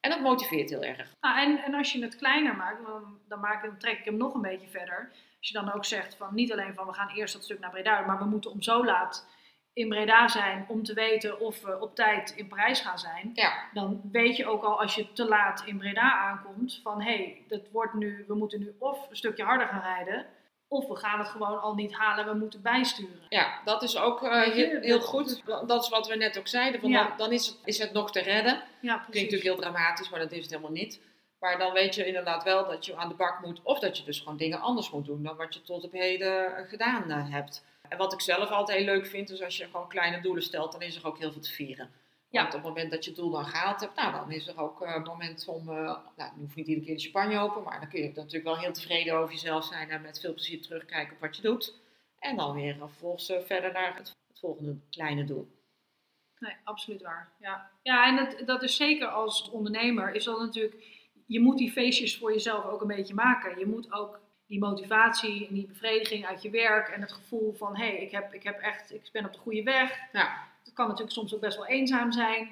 En 0.00 0.10
dat 0.10 0.20
motiveert 0.20 0.70
heel 0.70 0.82
erg. 0.82 1.14
Ah, 1.20 1.38
en, 1.38 1.58
en 1.58 1.74
als 1.74 1.92
je 1.92 2.02
het 2.02 2.16
kleiner 2.16 2.56
maakt, 2.56 2.86
dan, 2.86 3.18
dan, 3.28 3.40
maak, 3.40 3.62
dan 3.62 3.78
trek 3.78 3.98
ik 3.98 4.04
hem 4.04 4.16
nog 4.16 4.34
een 4.34 4.40
beetje 4.42 4.68
verder. 4.68 5.10
Als 5.38 5.48
je 5.48 5.54
dan 5.54 5.72
ook 5.72 5.84
zegt 5.84 6.14
van 6.14 6.34
niet 6.34 6.52
alleen 6.52 6.74
van 6.74 6.86
we 6.86 6.92
gaan 6.92 7.08
eerst 7.08 7.34
dat 7.34 7.44
stuk 7.44 7.58
naar 7.58 7.70
Breda, 7.70 8.00
maar 8.00 8.18
we 8.18 8.24
moeten 8.24 8.50
om 8.50 8.62
zo 8.62 8.84
laat 8.84 9.26
in 9.72 9.88
Breda 9.88 10.28
zijn 10.28 10.64
om 10.68 10.82
te 10.82 10.94
weten 10.94 11.40
of 11.40 11.62
we 11.62 11.80
op 11.80 11.94
tijd 11.94 12.30
in 12.36 12.48
Parijs 12.48 12.80
gaan 12.80 12.98
zijn, 12.98 13.30
Ja, 13.34 13.68
dan 13.72 14.00
weet 14.12 14.36
je 14.36 14.46
ook 14.46 14.62
al 14.62 14.80
als 14.80 14.94
je 14.94 15.12
te 15.12 15.24
laat 15.24 15.62
in 15.66 15.78
Breda 15.78 16.18
aankomt 16.18 16.80
van 16.82 17.02
hé, 17.02 17.16
hey, 17.16 17.44
dat 17.48 17.70
wordt 17.70 17.94
nu, 17.94 18.24
we 18.26 18.34
moeten 18.34 18.60
nu 18.60 18.74
of 18.78 19.10
een 19.10 19.16
stukje 19.16 19.44
harder 19.44 19.66
gaan 19.66 19.82
rijden, 19.82 20.26
of 20.68 20.88
we 20.88 20.96
gaan 20.96 21.18
het 21.18 21.28
gewoon 21.28 21.60
al 21.60 21.74
niet 21.74 21.92
halen, 21.92 22.26
we 22.26 22.34
moeten 22.34 22.62
bijsturen. 22.62 23.20
ja 23.28 23.60
dat 23.64 23.82
is 23.82 23.96
ook 23.96 24.22
uh, 24.22 24.56
je, 24.56 24.78
heel, 24.80 25.00
goed. 25.00 25.42
Dat 25.66 25.82
is 25.82 25.88
wat 25.88 26.08
we 26.08 26.16
net 26.16 26.38
ook 26.38 26.48
zeiden. 26.48 26.80
Van 26.80 26.90
Ja. 26.90 27.06
dan, 27.06 27.16
dan 27.16 27.32
is, 27.32 27.46
het, 27.46 27.56
is 27.64 27.78
het 27.78 27.92
nog 27.92 28.12
te 28.12 28.20
redden. 28.20 28.62
Ja, 28.80 28.94
Klinkt 28.96 29.30
natuurlijk 29.30 29.42
heel 29.42 29.56
dramatisch, 29.56 30.08
maar 30.08 30.20
dat 30.20 30.32
is 30.32 30.42
het 30.42 30.50
helemaal 30.50 30.70
niet. 30.70 31.00
Maar 31.40 31.58
dan 31.58 31.72
weet 31.72 31.94
je 31.94 32.06
inderdaad 32.06 32.44
wel 32.44 32.66
dat 32.66 32.86
je 32.86 32.96
aan 32.96 33.08
de 33.08 33.14
bak 33.14 33.40
moet. 33.40 33.60
Of 33.62 33.78
dat 33.78 33.98
je 33.98 34.04
dus 34.04 34.18
gewoon 34.18 34.36
dingen 34.36 34.60
anders 34.60 34.90
moet 34.90 35.04
doen 35.06 35.22
dan 35.22 35.36
wat 35.36 35.54
je 35.54 35.62
tot 35.62 35.84
op 35.84 35.92
heden 35.92 36.56
eh, 36.56 36.68
gedaan 36.68 37.10
eh, 37.10 37.30
hebt. 37.30 37.64
En 37.88 37.98
wat 37.98 38.12
ik 38.12 38.20
zelf 38.20 38.50
altijd 38.50 38.78
heel 38.78 38.86
leuk 38.86 39.06
vind, 39.06 39.30
is 39.30 39.42
als 39.42 39.56
je 39.56 39.64
gewoon 39.64 39.88
kleine 39.88 40.20
doelen 40.20 40.42
stelt, 40.42 40.72
dan 40.72 40.82
is 40.82 40.96
er 40.96 41.06
ook 41.06 41.18
heel 41.18 41.32
veel 41.32 41.40
te 41.40 41.52
vieren. 41.52 41.90
Ja. 42.30 42.42
Want 42.42 42.54
op 42.54 42.60
het 42.60 42.68
moment 42.68 42.90
dat 42.90 43.04
je 43.04 43.10
het 43.10 43.18
doel 43.18 43.30
dan 43.30 43.44
gehaald 43.44 43.80
hebt, 43.80 43.96
nou, 43.96 44.12
dan 44.12 44.32
is 44.32 44.46
er 44.46 44.60
ook 44.60 44.82
eh, 44.82 44.94
een 44.94 45.02
moment 45.02 45.48
om, 45.48 45.68
eh, 45.68 45.74
nou, 46.16 46.32
je 46.34 46.40
hoeft 46.40 46.54
niet 46.54 46.66
iedere 46.66 46.86
keer 46.86 46.96
de 46.96 47.02
champagne 47.02 47.38
open, 47.38 47.62
maar 47.62 47.80
dan 47.80 47.88
kun 47.88 48.02
je 48.02 48.12
natuurlijk 48.14 48.44
wel 48.44 48.58
heel 48.58 48.72
tevreden 48.72 49.14
over 49.14 49.32
jezelf 49.32 49.64
zijn 49.64 49.90
en 49.90 50.02
met 50.02 50.20
veel 50.20 50.32
plezier 50.32 50.62
terugkijken 50.62 51.14
op 51.14 51.20
wat 51.20 51.36
je 51.36 51.42
doet. 51.42 51.74
En 52.18 52.36
dan 52.36 52.54
weer 52.54 52.74
eh, 52.74 52.78
vervolgens 52.78 53.28
eh, 53.28 53.40
verder 53.40 53.72
naar 53.72 53.96
het, 53.96 54.16
het 54.28 54.38
volgende 54.38 54.76
kleine 54.90 55.24
doel. 55.24 55.56
Nee, 56.38 56.54
absoluut 56.64 57.02
waar. 57.02 57.32
Ja, 57.40 57.70
ja 57.82 58.06
en 58.06 58.16
dat, 58.16 58.46
dat 58.46 58.62
is 58.62 58.76
zeker 58.76 59.06
als 59.06 59.50
ondernemer, 59.50 60.14
is 60.14 60.24
dat 60.24 60.38
natuurlijk, 60.38 60.84
je 61.26 61.40
moet 61.40 61.58
die 61.58 61.72
feestjes 61.72 62.18
voor 62.18 62.32
jezelf 62.32 62.64
ook 62.64 62.80
een 62.80 62.86
beetje 62.86 63.14
maken. 63.14 63.58
Je 63.58 63.66
moet 63.66 63.92
ook 63.92 64.20
die 64.46 64.58
motivatie 64.58 65.48
en 65.48 65.54
die 65.54 65.66
bevrediging 65.66 66.26
uit 66.26 66.42
je 66.42 66.50
werk 66.50 66.88
en 66.88 67.00
het 67.00 67.12
gevoel 67.12 67.52
van, 67.52 67.76
hé, 67.76 67.86
hey, 67.86 67.96
ik, 67.96 68.10
heb, 68.10 68.34
ik 68.34 68.42
heb 68.42 68.60
echt, 68.60 68.92
ik 68.92 69.08
ben 69.12 69.24
op 69.24 69.32
de 69.32 69.38
goede 69.38 69.62
weg. 69.62 69.98
Ja. 70.12 70.46
Kan 70.78 70.86
natuurlijk 70.86 71.16
soms 71.16 71.34
ook 71.34 71.40
best 71.40 71.56
wel 71.56 71.66
eenzaam 71.66 72.12
zijn. 72.12 72.48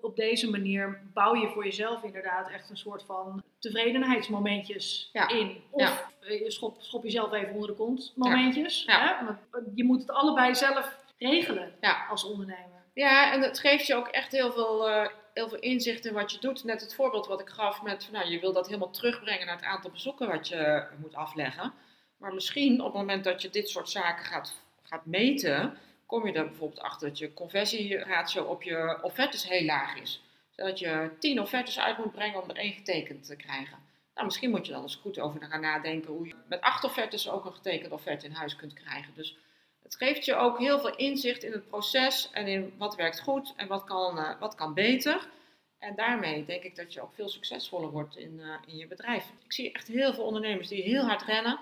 Op 0.00 0.16
deze 0.16 0.50
manier 0.50 1.00
bouw 1.12 1.34
je 1.34 1.48
voor 1.48 1.64
jezelf 1.64 2.02
inderdaad 2.02 2.50
echt 2.50 2.70
een 2.70 2.76
soort 2.76 3.02
van 3.02 3.42
tevredenheidsmomentjes 3.58 5.10
Ja. 5.12 5.28
in. 5.28 5.62
Of 5.70 5.80
Ja. 5.82 6.28
eh, 6.28 6.40
je 6.40 6.50
schop, 6.50 6.76
schop 6.82 7.02
jezelf 7.02 7.32
even 7.32 7.54
onder 7.54 7.68
de 7.68 7.74
kont 7.74 8.12
momentjes. 8.16 8.84
Ja. 8.86 9.16
Hè? 9.18 9.24
Want 9.24 9.38
eh, 9.50 9.60
je 9.74 9.84
moet 9.84 10.00
het 10.00 10.10
allebei 10.10 10.54
zelf 10.54 10.98
regelen 11.18 11.72
als 12.10 12.24
ondernemer. 12.24 12.82
Ja, 12.94 13.32
en 13.32 13.42
het 13.42 13.58
geeft 13.58 13.86
je 13.86 13.94
ook 13.94 14.08
echt 14.08 14.32
heel 14.32 14.52
veel, 14.52 14.88
eh, 14.88 15.08
heel 15.34 15.48
veel 15.48 15.58
inzicht 15.58 16.04
in 16.06 16.14
wat 16.14 16.32
je 16.32 16.38
doet. 16.40 16.64
Net 16.64 16.80
het 16.80 16.94
voorbeeld 16.94 17.26
wat 17.26 17.40
ik 17.40 17.48
gaf 17.48 17.82
met, 17.82 18.08
nou, 18.12 18.28
je 18.30 18.40
wil 18.40 18.52
dat 18.52 18.66
helemaal 18.66 18.90
terugbrengen 18.90 19.46
naar 19.46 19.56
het 19.56 19.64
aantal 19.64 19.90
bezoeken 19.90 20.28
wat 20.28 20.48
je 20.48 20.86
moet 21.00 21.14
afleggen. 21.14 21.72
Maar 22.16 22.34
misschien 22.34 22.80
op 22.80 22.86
het 22.86 22.94
moment 22.94 23.24
dat 23.24 23.42
je 23.42 23.50
dit 23.50 23.68
soort 23.68 23.88
zaken 23.90 24.24
gaat, 24.24 24.54
gaat 24.82 25.06
meten, 25.06 25.78
kom 26.14 26.26
je 26.26 26.32
er 26.32 26.48
bijvoorbeeld 26.48 26.80
achter 26.80 27.08
dat 27.08 27.18
je 27.18 27.34
conversieratio 27.34 28.42
op 28.42 28.62
je 28.62 28.98
offertes 29.02 29.48
heel 29.48 29.64
laag 29.64 29.96
is. 29.96 30.22
Dat 30.54 30.78
je 30.78 31.10
tien 31.18 31.40
offertes 31.40 31.78
uit 31.78 31.98
moet 31.98 32.12
brengen 32.12 32.42
om 32.42 32.50
er 32.50 32.56
één 32.56 32.72
getekend 32.72 33.24
te 33.24 33.36
krijgen. 33.36 33.78
Nou, 34.14 34.26
misschien 34.26 34.50
moet 34.50 34.66
je 34.66 34.72
dan 34.72 34.82
eens 34.82 34.96
goed 34.96 35.18
over 35.18 35.42
gaan 35.42 35.60
nadenken 35.60 36.12
hoe 36.12 36.26
je 36.26 36.34
met 36.48 36.60
acht 36.60 36.84
offertes 36.84 37.30
ook 37.30 37.44
een 37.44 37.52
getekend 37.52 37.92
offerte 37.92 38.26
in 38.26 38.32
huis 38.32 38.56
kunt 38.56 38.72
krijgen. 38.72 39.14
Dus 39.14 39.36
het 39.82 39.96
geeft 39.96 40.24
je 40.24 40.34
ook 40.34 40.58
heel 40.58 40.80
veel 40.80 40.96
inzicht 40.96 41.42
in 41.42 41.52
het 41.52 41.68
proces 41.68 42.30
en 42.32 42.46
in 42.46 42.74
wat 42.78 42.96
werkt 42.96 43.20
goed 43.20 43.52
en 43.56 43.66
wat 43.66 43.84
kan, 43.84 44.18
eh, 44.18 44.40
wat 44.40 44.54
kan 44.54 44.74
beter. 44.74 45.28
En 45.78 45.94
daarmee 45.94 46.44
denk 46.44 46.62
ik 46.62 46.76
dat 46.76 46.92
je 46.92 47.02
ook 47.02 47.14
veel 47.14 47.28
succesvoller 47.28 47.90
wordt 47.90 48.16
in, 48.16 48.40
eh, 48.40 48.54
in 48.66 48.76
je 48.76 48.86
bedrijf. 48.86 49.30
Ik 49.44 49.52
zie 49.52 49.72
echt 49.72 49.86
heel 49.86 50.14
veel 50.14 50.24
ondernemers 50.24 50.68
die 50.68 50.82
heel 50.82 51.04
hard 51.04 51.22
rennen 51.22 51.60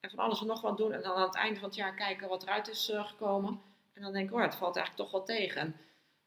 en 0.00 0.10
van 0.10 0.18
alles 0.18 0.40
en 0.40 0.46
nog 0.46 0.60
wat 0.60 0.76
doen. 0.76 0.92
En 0.92 1.02
dan 1.02 1.14
aan 1.14 1.26
het 1.26 1.36
einde 1.36 1.58
van 1.60 1.68
het 1.68 1.78
jaar 1.78 1.94
kijken 1.94 2.28
wat 2.28 2.42
eruit 2.42 2.68
is 2.68 2.90
eh, 2.90 3.06
gekomen. 3.06 3.71
En 3.94 4.02
dan 4.02 4.12
denk 4.12 4.28
ik, 4.30 4.34
oh, 4.36 4.42
het 4.42 4.54
valt 4.54 4.76
eigenlijk 4.76 5.08
toch 5.08 5.18
wel 5.26 5.36
tegen. 5.36 5.60
En 5.60 5.76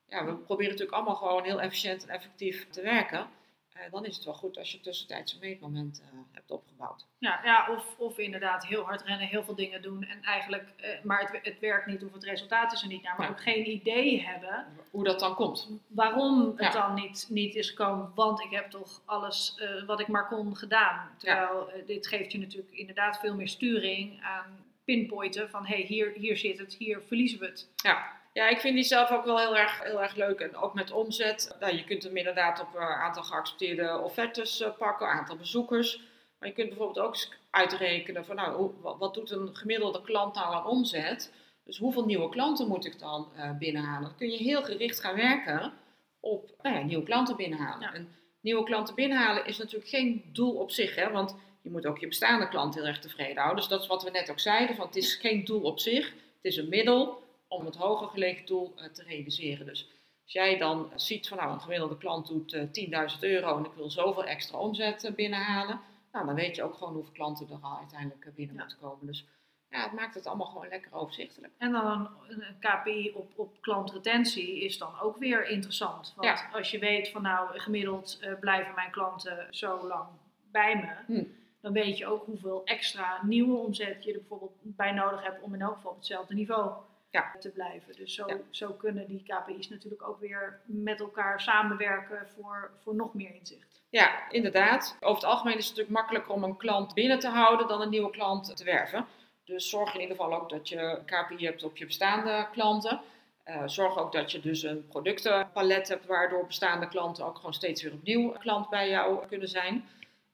ja, 0.07 0.25
we 0.25 0.35
proberen 0.35 0.71
natuurlijk 0.71 0.97
allemaal 0.97 1.15
gewoon 1.15 1.43
heel 1.43 1.61
efficiënt 1.61 2.03
en 2.03 2.09
effectief 2.13 2.69
te 2.69 2.81
werken. 2.81 3.27
Eh, 3.73 3.91
dan 3.91 4.05
is 4.05 4.15
het 4.15 4.25
wel 4.25 4.33
goed 4.33 4.57
als 4.57 4.71
je 4.71 4.79
tussentijds 4.81 5.33
een 5.33 5.39
meetmoment 5.39 6.01
eh, 6.01 6.19
hebt 6.31 6.51
opgebouwd. 6.51 7.05
Ja, 7.17 7.39
ja 7.43 7.67
of, 7.71 7.95
of 7.97 8.17
inderdaad 8.17 8.65
heel 8.65 8.83
hard 8.83 9.01
rennen, 9.01 9.27
heel 9.27 9.43
veel 9.43 9.55
dingen 9.55 9.81
doen 9.81 10.03
en 10.03 10.21
eigenlijk, 10.23 10.69
eh, 10.77 10.89
maar 11.03 11.19
het, 11.31 11.39
het 11.45 11.59
werkt 11.59 11.85
niet 11.85 12.03
of 12.03 12.13
het 12.13 12.23
resultaat 12.23 12.73
is 12.73 12.81
er 12.81 12.87
niet 12.87 13.03
naar, 13.03 13.15
maar 13.17 13.25
Ja. 13.27 13.31
ook 13.31 13.41
geen 13.41 13.69
idee 13.69 14.21
hebben 14.21 14.65
Hoe 14.91 15.03
dat 15.03 15.19
dan 15.19 15.35
komt. 15.35 15.69
waarom 15.87 16.47
het 16.57 16.73
Ja. 16.73 16.87
dan 16.87 16.93
niet, 16.93 17.27
niet 17.29 17.55
is 17.55 17.69
gekomen, 17.69 18.11
want 18.15 18.39
ik 18.41 18.51
heb 18.51 18.69
toch 18.69 19.01
alles 19.05 19.61
wat 19.85 19.99
ik 19.99 20.07
maar 20.07 20.27
kon 20.27 20.55
gedaan. 20.55 21.09
Terwijl 21.17 21.69
dit 21.85 22.07
geeft 22.07 22.31
je 22.31 22.39
natuurlijk 22.39 22.73
inderdaad 22.73 23.19
veel 23.19 23.35
meer 23.35 23.47
sturing 23.47 24.23
aan 24.23 24.65
pinpointen 24.85 25.49
van 25.49 25.65
hé, 25.65 25.75
hey, 25.75 25.85
hier, 25.85 26.11
hier 26.15 26.37
zit 26.37 26.57
het, 26.57 26.73
hier 26.73 27.01
verliezen 27.07 27.39
we 27.39 27.45
het. 27.45 27.69
Ja. 27.75 28.11
ja, 28.33 28.47
ik 28.47 28.59
vind 28.59 28.75
die 28.75 28.83
zelf 28.83 29.11
ook 29.11 29.25
wel 29.25 29.39
heel 29.39 29.57
erg, 29.57 29.83
heel 29.83 30.01
erg 30.01 30.15
leuk. 30.15 30.39
En 30.39 30.55
ook 30.55 30.73
met 30.73 30.91
omzet. 30.91 31.55
Nou, 31.59 31.75
je 31.75 31.83
kunt 31.83 32.03
hem 32.03 32.17
inderdaad 32.17 32.61
op 32.61 32.75
een 32.75 32.81
aantal 32.81 33.23
geaccepteerde 33.23 33.99
offertes 33.99 34.61
eh, 34.61 34.77
pakken, 34.77 35.07
aantal 35.07 35.37
bezoekers. 35.37 36.01
Maar 36.39 36.49
je 36.49 36.55
kunt 36.55 36.69
bijvoorbeeld 36.69 37.05
ook 37.05 37.17
uitrekenen 37.49 38.25
van 38.25 38.35
nou, 38.35 38.71
wat, 38.81 39.13
doet 39.13 39.31
een 39.31 39.55
gemiddelde 39.55 40.01
klant 40.01 40.35
nou 40.35 40.53
aan 40.53 40.65
omzet? 40.65 41.33
Dus 41.63 41.77
hoeveel 41.77 42.05
nieuwe 42.05 42.29
klanten 42.29 42.67
moet 42.67 42.85
ik 42.85 42.99
dan 42.99 43.31
eh, 43.35 43.57
binnenhalen? 43.57 44.07
Dan 44.07 44.17
kun 44.17 44.31
je 44.31 44.37
heel 44.37 44.63
gericht 44.63 44.99
gaan 44.99 45.15
werken 45.15 45.73
op 46.19 46.51
nou 46.61 46.75
ja, 46.75 46.81
nieuwe 46.81 47.03
klanten 47.03 47.35
binnenhalen. 47.35 47.87
Ja. 47.87 47.93
En 47.93 48.09
nieuwe 48.41 48.63
klanten 48.63 48.95
binnenhalen 48.95 49.45
is 49.45 49.57
natuurlijk 49.57 49.89
geen 49.89 50.29
doel 50.33 50.53
op 50.53 50.71
zich, 50.71 50.95
hè? 50.95 51.11
want 51.11 51.35
je 51.65 51.71
moet 51.71 51.85
ook 51.85 51.97
je 51.99 52.07
bestaande 52.07 52.47
klant 52.49 52.75
heel 52.75 52.85
erg 52.85 52.99
tevreden 52.99 53.37
houden. 53.37 53.55
Dus 53.55 53.67
dat 53.67 53.81
is 53.81 53.87
wat 53.87 54.03
we 54.03 54.09
net 54.09 54.29
ook 54.31 54.39
zeiden, 54.39 54.75
van 54.75 54.85
het 54.85 54.95
is 54.95 55.15
geen 55.15 55.43
doel 55.45 55.61
op 55.61 55.79
zich, 55.79 56.05
het 56.07 56.13
is 56.41 56.57
een 56.57 56.69
middel 56.69 57.23
om 57.47 57.65
het 57.65 57.75
hoger 57.75 58.07
gelegen 58.07 58.45
doel 58.45 58.73
eh, 58.75 58.85
te 58.85 59.03
realiseren. 59.03 59.65
Dus 59.65 59.87
als 60.23 60.33
jij 60.33 60.57
dan 60.57 60.91
ziet 60.95 61.27
van 61.27 61.37
nou, 61.37 61.51
een 61.53 61.61
gemiddelde 61.61 61.97
klant 61.97 62.27
doet 62.27 62.53
eh 62.53 63.13
10.000 63.13 63.19
euro 63.19 63.57
en 63.57 63.65
ik 63.65 63.71
wil 63.75 63.89
zoveel 63.91 64.23
extra 64.25 64.57
omzet 64.57 65.03
eh, 65.03 65.13
binnenhalen, 65.13 65.79
nou, 66.11 66.25
dan 66.25 66.35
weet 66.35 66.55
je 66.55 66.63
ook 66.63 66.73
gewoon 66.73 66.93
hoeveel 66.93 67.13
klanten 67.13 67.47
er 67.49 67.57
al 67.61 67.77
uiteindelijk 67.77 68.25
eh, 68.25 68.33
binnen 68.33 68.55
Ja. 68.55 68.61
moeten 68.61 68.79
komen. 68.79 69.05
Dus 69.05 69.25
ja, 69.69 69.83
het 69.83 69.91
maakt 69.93 70.15
het 70.15 70.25
allemaal 70.27 70.47
gewoon 70.47 70.67
lekker 70.67 70.93
overzichtelijk. 70.93 71.53
En 71.57 71.71
dan 71.71 72.09
een, 72.27 72.41
een 72.41 72.59
KPI 72.59 73.11
op, 73.15 73.31
op 73.35 73.61
klantretentie 73.61 74.63
is 74.63 74.77
dan 74.77 74.99
ook 74.99 75.17
weer 75.17 75.47
interessant. 75.47 76.13
Want 76.15 76.27
Ja. 76.27 76.49
als 76.53 76.71
je 76.71 76.79
weet 76.79 77.09
van 77.09 77.21
nou 77.21 77.59
gemiddeld 77.59 78.17
eh, 78.21 78.33
blijven 78.39 78.75
mijn 78.75 78.91
klanten 78.91 79.47
zo 79.49 79.87
lang 79.87 80.07
bij 80.51 80.75
me, 80.75 81.13
Hm. 81.15 81.23
Dan 81.65 81.73
weet 81.73 81.97
je 81.97 82.07
ook 82.07 82.25
hoeveel 82.25 82.61
extra 82.65 83.19
nieuwe 83.23 83.57
omzet 83.57 84.03
je 84.03 84.11
er 84.13 84.19
bijvoorbeeld 84.19 84.51
bij 84.61 84.91
nodig 84.91 85.23
hebt 85.23 85.41
om 85.41 85.53
in 85.53 85.61
elk 85.61 85.73
geval 85.75 85.91
op 85.91 85.97
hetzelfde 85.97 86.33
niveau 86.33 86.71
Ja. 87.09 87.35
te 87.39 87.49
blijven. 87.49 87.95
Dus 87.95 88.13
zo, 88.13 88.27
Ja. 88.27 88.37
zo 88.49 88.71
kunnen 88.71 89.07
die 89.07 89.23
KPI's 89.23 89.69
natuurlijk 89.69 90.07
ook 90.07 90.19
weer 90.19 90.59
met 90.65 90.99
elkaar 90.99 91.41
samenwerken 91.41 92.27
voor, 92.35 92.71
voor 92.83 92.95
nog 92.95 93.13
meer 93.13 93.35
inzicht. 93.35 93.81
Ja, 93.89 94.29
inderdaad. 94.29 94.97
Over 94.99 95.21
het 95.21 95.31
algemeen 95.31 95.57
is 95.57 95.67
het 95.67 95.75
natuurlijk 95.77 95.97
makkelijker 95.97 96.31
om 96.33 96.43
een 96.43 96.57
klant 96.57 96.93
binnen 96.93 97.19
te 97.19 97.27
houden 97.29 97.67
dan 97.67 97.81
een 97.81 97.89
nieuwe 97.89 98.09
klant 98.09 98.57
te 98.57 98.63
werven. 98.63 99.05
Dus 99.43 99.69
zorg 99.69 99.93
in 99.93 100.01
ieder 100.01 100.15
geval 100.15 100.33
ook 100.41 100.49
dat 100.49 100.69
je 100.69 100.99
KPI 101.05 101.45
hebt 101.45 101.63
op 101.63 101.77
je 101.77 101.85
bestaande 101.85 102.47
klanten. 102.51 103.01
Eh, 103.43 103.61
zorg 103.65 103.97
ook 103.97 104.11
dat 104.11 104.31
je 104.31 104.39
dus 104.39 104.63
een 104.63 104.87
productenpalet 104.87 105.87
hebt 105.87 106.05
waardoor 106.05 106.45
bestaande 106.45 106.87
klanten 106.87 107.25
ook 107.25 107.35
gewoon 107.35 107.53
steeds 107.53 107.83
weer 107.83 107.93
opnieuw 107.93 108.29
klant 108.31 108.69
bij 108.69 108.89
jou 108.89 109.25
kunnen 109.27 109.49
zijn. 109.49 109.85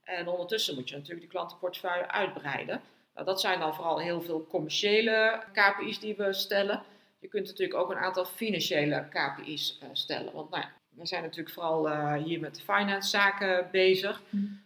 En 0.04 0.28
ondertussen 0.28 0.76
moet 0.76 0.90
je 0.90 0.96
natuurlijk 0.96 1.22
die 1.22 1.30
klantenportefeuille 1.30 2.12
uitbreiden. 2.12 2.82
Nou, 3.14 3.26
dat 3.26 3.42
zijn 3.42 3.60
dan 3.60 3.76
vooral 3.76 4.00
heel 4.00 4.22
veel 4.22 4.48
commerciële 4.48 5.44
KPI's 5.54 6.00
die 6.00 6.16
we 6.16 6.34
stellen. 6.34 6.84
Je 7.20 7.28
kunt 7.28 7.48
natuurlijk 7.48 7.80
ook 7.80 7.92
een 7.92 7.98
aantal 7.98 8.26
financiële 8.26 9.08
KPI's 9.10 9.78
eh, 9.82 9.90
stellen. 9.92 10.34
Want 10.34 10.50
nou 10.50 10.64
we 10.90 11.06
zijn 11.06 11.24
natuurlijk 11.24 11.54
vooral 11.54 11.90
eh, 11.90 12.14
hier 12.14 12.40
met 12.40 12.56
de 12.56 12.62
finance 12.62 13.10
zaken 13.10 13.68
bezig. 13.72 14.22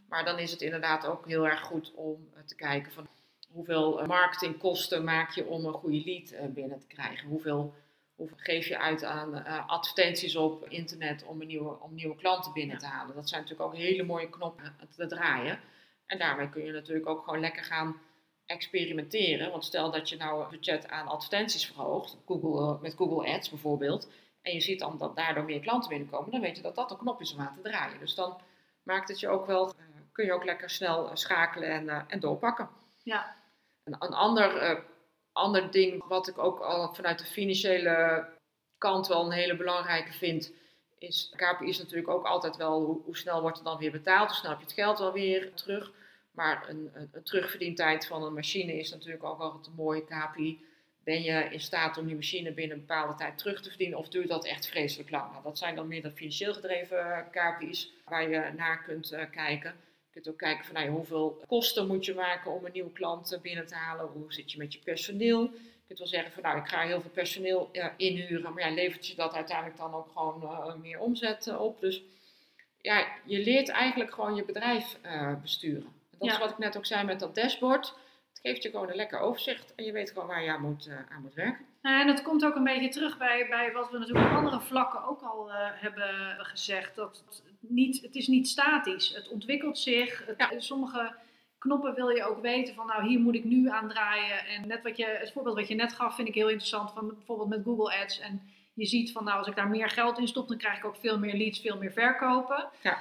Maar 0.09 0.25
dan 0.25 0.39
is 0.39 0.51
het 0.51 0.61
inderdaad 0.61 1.05
ook 1.05 1.27
heel 1.27 1.47
erg 1.47 1.61
goed 1.61 1.91
om 1.95 2.29
eh, 2.33 2.43
te 2.43 2.55
kijken 2.55 2.91
van 2.91 3.07
hoeveel 3.51 4.05
marketingkosten 4.05 5.03
maak 5.03 5.31
je 5.31 5.45
om 5.45 5.65
een 5.65 5.73
goede 5.73 6.03
lead 6.05 6.53
binnen 6.53 6.79
te 6.79 6.87
krijgen. 6.87 7.29
Hoeveel, 7.29 7.73
hoeveel 8.15 8.37
geef 8.37 8.67
je 8.67 8.79
uit 8.79 9.03
aan 9.03 9.35
eh, 9.35 9.69
advertenties 9.69 10.35
op 10.35 10.69
internet 10.69 11.23
om, 11.23 11.41
een 11.41 11.47
nieuwe, 11.47 11.79
om 11.79 11.93
nieuwe 11.93 12.15
klanten 12.15 12.53
binnen 12.53 12.77
te 12.77 12.85
halen. 12.85 13.15
Dat 13.15 13.29
zijn 13.29 13.41
natuurlijk 13.41 13.69
ook 13.69 13.75
hele 13.77 14.03
mooie 14.03 14.29
knoppen 14.29 14.75
te 14.95 15.07
draaien. 15.07 15.59
En 16.05 16.17
daarmee 16.17 16.49
kun 16.49 16.63
je 16.65 16.71
natuurlijk 16.71 17.07
ook 17.07 17.23
gewoon 17.23 17.39
lekker 17.39 17.63
gaan 17.63 17.99
experimenteren. 18.45 19.51
Want 19.51 19.65
stel 19.65 19.91
dat 19.91 20.09
je 20.09 20.17
nou 20.17 20.41
het 20.41 20.49
budget 20.49 20.89
aan 20.89 21.07
advertenties 21.07 21.65
verhoogt, 21.65 22.17
Google, 22.25 22.61
eh, 22.61 22.81
met 22.81 22.93
Google 22.95 23.33
Ads 23.33 23.49
bijvoorbeeld, 23.49 24.09
en 24.41 24.53
je 24.53 24.61
ziet 24.61 24.79
dan 24.79 24.97
dat 24.97 25.15
daardoor 25.15 25.43
meer 25.43 25.59
klanten 25.59 25.89
binnenkomen, 25.89 26.31
dan 26.31 26.41
weet 26.41 26.55
je 26.55 26.61
dat 26.61 26.75
dat 26.75 26.91
een 26.91 26.97
knop 26.97 27.21
is 27.21 27.33
om 27.33 27.39
aan 27.39 27.53
te 27.53 27.69
draaien. 27.69 27.99
Dus 27.99 28.15
dan 28.15 28.41
maakt 28.83 29.07
het 29.07 29.19
je 29.19 29.27
ook 29.29 29.45
wel, 29.45 29.67
eh, 29.69 29.73
kun 30.11 30.25
je 30.25 30.33
ook 30.33 30.43
lekker 30.43 30.69
snel 30.69 31.09
eh, 31.09 31.15
schakelen 31.15 31.69
en, 31.69 31.89
eh, 31.89 32.01
en 32.07 32.19
doorpakken. 32.19 32.69
Ja, 33.03 33.35
Een, 33.83 33.95
een 33.99 34.13
ander, 34.13 34.57
eh, 34.57 34.79
ander 35.35 35.71
ding 35.71 36.03
wat 36.07 36.27
ik 36.27 36.37
ook 36.37 36.59
al 36.59 36.93
vanuit 36.93 37.19
de 37.19 37.25
financiële 37.25 38.25
kant 38.77 39.07
wel 39.07 39.25
een 39.25 39.31
hele 39.31 39.55
belangrijke 39.55 40.13
vind, 40.13 40.51
is 40.97 41.33
KPI 41.35 41.69
is 41.69 41.77
natuurlijk 41.77 42.09
ook 42.09 42.25
altijd 42.25 42.57
wel 42.57 42.85
hoe, 42.85 43.01
hoe 43.05 43.17
snel 43.17 43.41
wordt 43.41 43.57
er 43.57 43.63
dan 43.63 43.77
weer 43.77 43.91
betaald, 43.91 44.27
hoe 44.27 44.37
snel 44.37 44.51
heb 44.51 44.59
je 44.59 44.65
het 44.65 44.75
geld 44.75 44.99
wel 44.99 45.13
weer 45.13 45.53
terug. 45.53 45.91
Maar 46.31 46.69
een, 46.69 46.91
een, 46.93 47.23
terugverdientijd 47.23 48.07
van 48.07 48.23
een 48.23 48.33
machine 48.33 48.79
is 48.79 48.91
natuurlijk 48.91 49.23
ook 49.23 49.39
altijd 49.39 49.67
een 49.67 49.83
mooie 49.83 50.05
KPI. 50.05 50.63
Ben 51.03 51.23
je 51.23 51.47
in 51.51 51.59
staat 51.59 51.97
om 51.97 52.05
die 52.05 52.15
machine 52.15 52.51
binnen 52.51 52.77
een 52.77 52.85
bepaalde 52.85 53.15
tijd 53.15 53.37
terug 53.37 53.61
te 53.61 53.69
verdienen 53.69 53.97
of 53.97 54.07
duurt 54.07 54.27
dat 54.27 54.45
echt 54.45 54.67
vreselijk 54.67 55.09
lang? 55.09 55.31
Nou, 55.31 55.43
dat 55.43 55.57
zijn 55.57 55.75
dan 55.75 55.87
meer 55.87 56.01
de 56.01 56.11
financieel 56.11 56.53
gedreven 56.53 57.27
KPI's 57.31 57.91
waar 58.05 58.29
je 58.29 58.51
naar 58.55 58.83
kunt 58.83 59.11
eh, 59.11 59.25
kijken. 59.31 59.75
Je 60.15 60.21
kunt 60.21 60.33
ook 60.33 60.41
kijken 60.41 60.65
van 60.65 60.73
nou, 60.75 60.89
hoeveel 60.89 61.43
kosten 61.47 61.87
moet 61.87 62.05
je 62.05 62.13
maken 62.13 62.51
om 62.51 62.65
een 62.65 62.71
nieuwe 62.71 62.91
klant 62.91 63.39
binnen 63.41 63.65
te 63.65 63.75
halen. 63.75 64.05
Hoe 64.05 64.33
zit 64.33 64.51
je 64.51 64.57
met 64.57 64.73
je 64.73 64.79
personeel? 64.79 65.41
Je 65.41 65.83
kunt 65.87 65.99
wel 65.99 66.07
zeggen 66.07 66.31
van 66.31 66.43
nou, 66.43 66.57
ik 66.57 66.67
ga 66.67 66.81
heel 66.81 67.01
veel 67.01 67.09
personeel 67.09 67.71
inhuren. 67.97 68.53
Maar 68.53 68.69
ja, 68.69 68.73
levert 68.73 69.07
je 69.07 69.15
dat 69.15 69.33
uiteindelijk 69.33 69.77
dan 69.77 69.93
ook 69.93 70.11
gewoon 70.13 70.43
eh, 70.43 70.75
meer 70.75 70.99
omzet 70.99 71.47
eh, 71.47 71.61
op? 71.61 71.79
Dus 71.79 72.01
ja, 72.81 73.07
je 73.25 73.39
leert 73.39 73.69
eigenlijk 73.69 74.13
gewoon 74.13 74.35
je 74.35 74.45
bedrijf 74.45 74.97
eh, 75.01 75.41
besturen. 75.41 75.93
En 76.11 76.17
dat 76.19 76.29
is 76.29 76.37
wat 76.37 76.51
ik 76.51 76.57
net 76.57 76.77
ook 76.77 76.85
zei 76.85 77.05
met 77.05 77.19
dat 77.19 77.35
dashboard. 77.35 77.93
Geeft 78.45 78.63
je 78.63 78.69
gewoon 78.69 78.89
een 78.89 78.95
lekker 78.95 79.19
overzicht 79.19 79.75
en 79.75 79.85
je 79.85 79.91
weet 79.91 80.11
gewoon 80.11 80.27
waar 80.27 80.43
je 80.43 80.51
aan 80.51 80.61
moet, 80.61 80.87
eh, 80.87 80.95
aan 81.09 81.21
moet 81.21 81.33
werken. 81.33 81.65
Nou, 81.81 82.01
en 82.01 82.07
dat 82.07 82.21
komt 82.21 82.45
ook 82.45 82.55
een 82.55 82.63
beetje 82.63 82.89
terug 82.89 83.17
bij, 83.17 83.47
bij 83.49 83.71
wat 83.71 83.91
we 83.91 83.97
natuurlijk 83.97 84.29
op 84.29 84.37
andere 84.37 84.59
vlakken 84.59 85.03
ook 85.03 85.21
al 85.21 85.51
eh, 85.51 85.55
hebben 85.73 86.35
gezegd. 86.45 86.95
Dat 86.95 87.23
het, 87.25 87.43
niet, 87.59 88.01
het 88.01 88.15
is 88.15 88.27
niet 88.27 88.47
statisch. 88.47 89.13
Het 89.15 89.29
ontwikkelt 89.29 89.77
zich. 89.77 90.25
Het, 90.25 90.35
Ja. 90.37 90.59
Sommige 90.59 91.15
knoppen 91.57 91.95
wil 91.95 92.09
je 92.09 92.23
ook 92.23 92.41
weten 92.41 92.75
van 92.75 92.87
nou 92.87 93.07
hier 93.07 93.19
moet 93.19 93.35
ik 93.35 93.43
nu 93.43 93.69
aan 93.69 93.89
draaien. 93.89 94.45
En 94.47 94.67
net 94.67 94.83
wat 94.83 94.97
je, 94.97 95.05
het 95.05 95.31
voorbeeld 95.31 95.55
wat 95.55 95.67
je 95.67 95.75
net 95.75 95.93
gaf 95.93 96.15
vind 96.15 96.27
ik 96.27 96.35
heel 96.35 96.49
interessant. 96.49 96.91
Van 96.91 97.07
bijvoorbeeld 97.07 97.49
met 97.49 97.63
Google 97.63 98.01
Ads. 98.01 98.19
En 98.19 98.41
je 98.73 98.85
ziet 98.85 99.11
van 99.11 99.23
nou 99.23 99.37
als 99.37 99.47
ik 99.47 99.55
daar 99.55 99.69
meer 99.69 99.89
geld 99.89 100.17
in 100.17 100.27
stop 100.27 100.47
dan 100.47 100.57
krijg 100.57 100.77
ik 100.77 100.85
ook 100.85 100.97
veel 100.99 101.19
meer 101.19 101.35
leads, 101.35 101.59
veel 101.59 101.77
meer 101.77 101.91
verkopen. 101.91 102.69
Ja. 102.81 102.97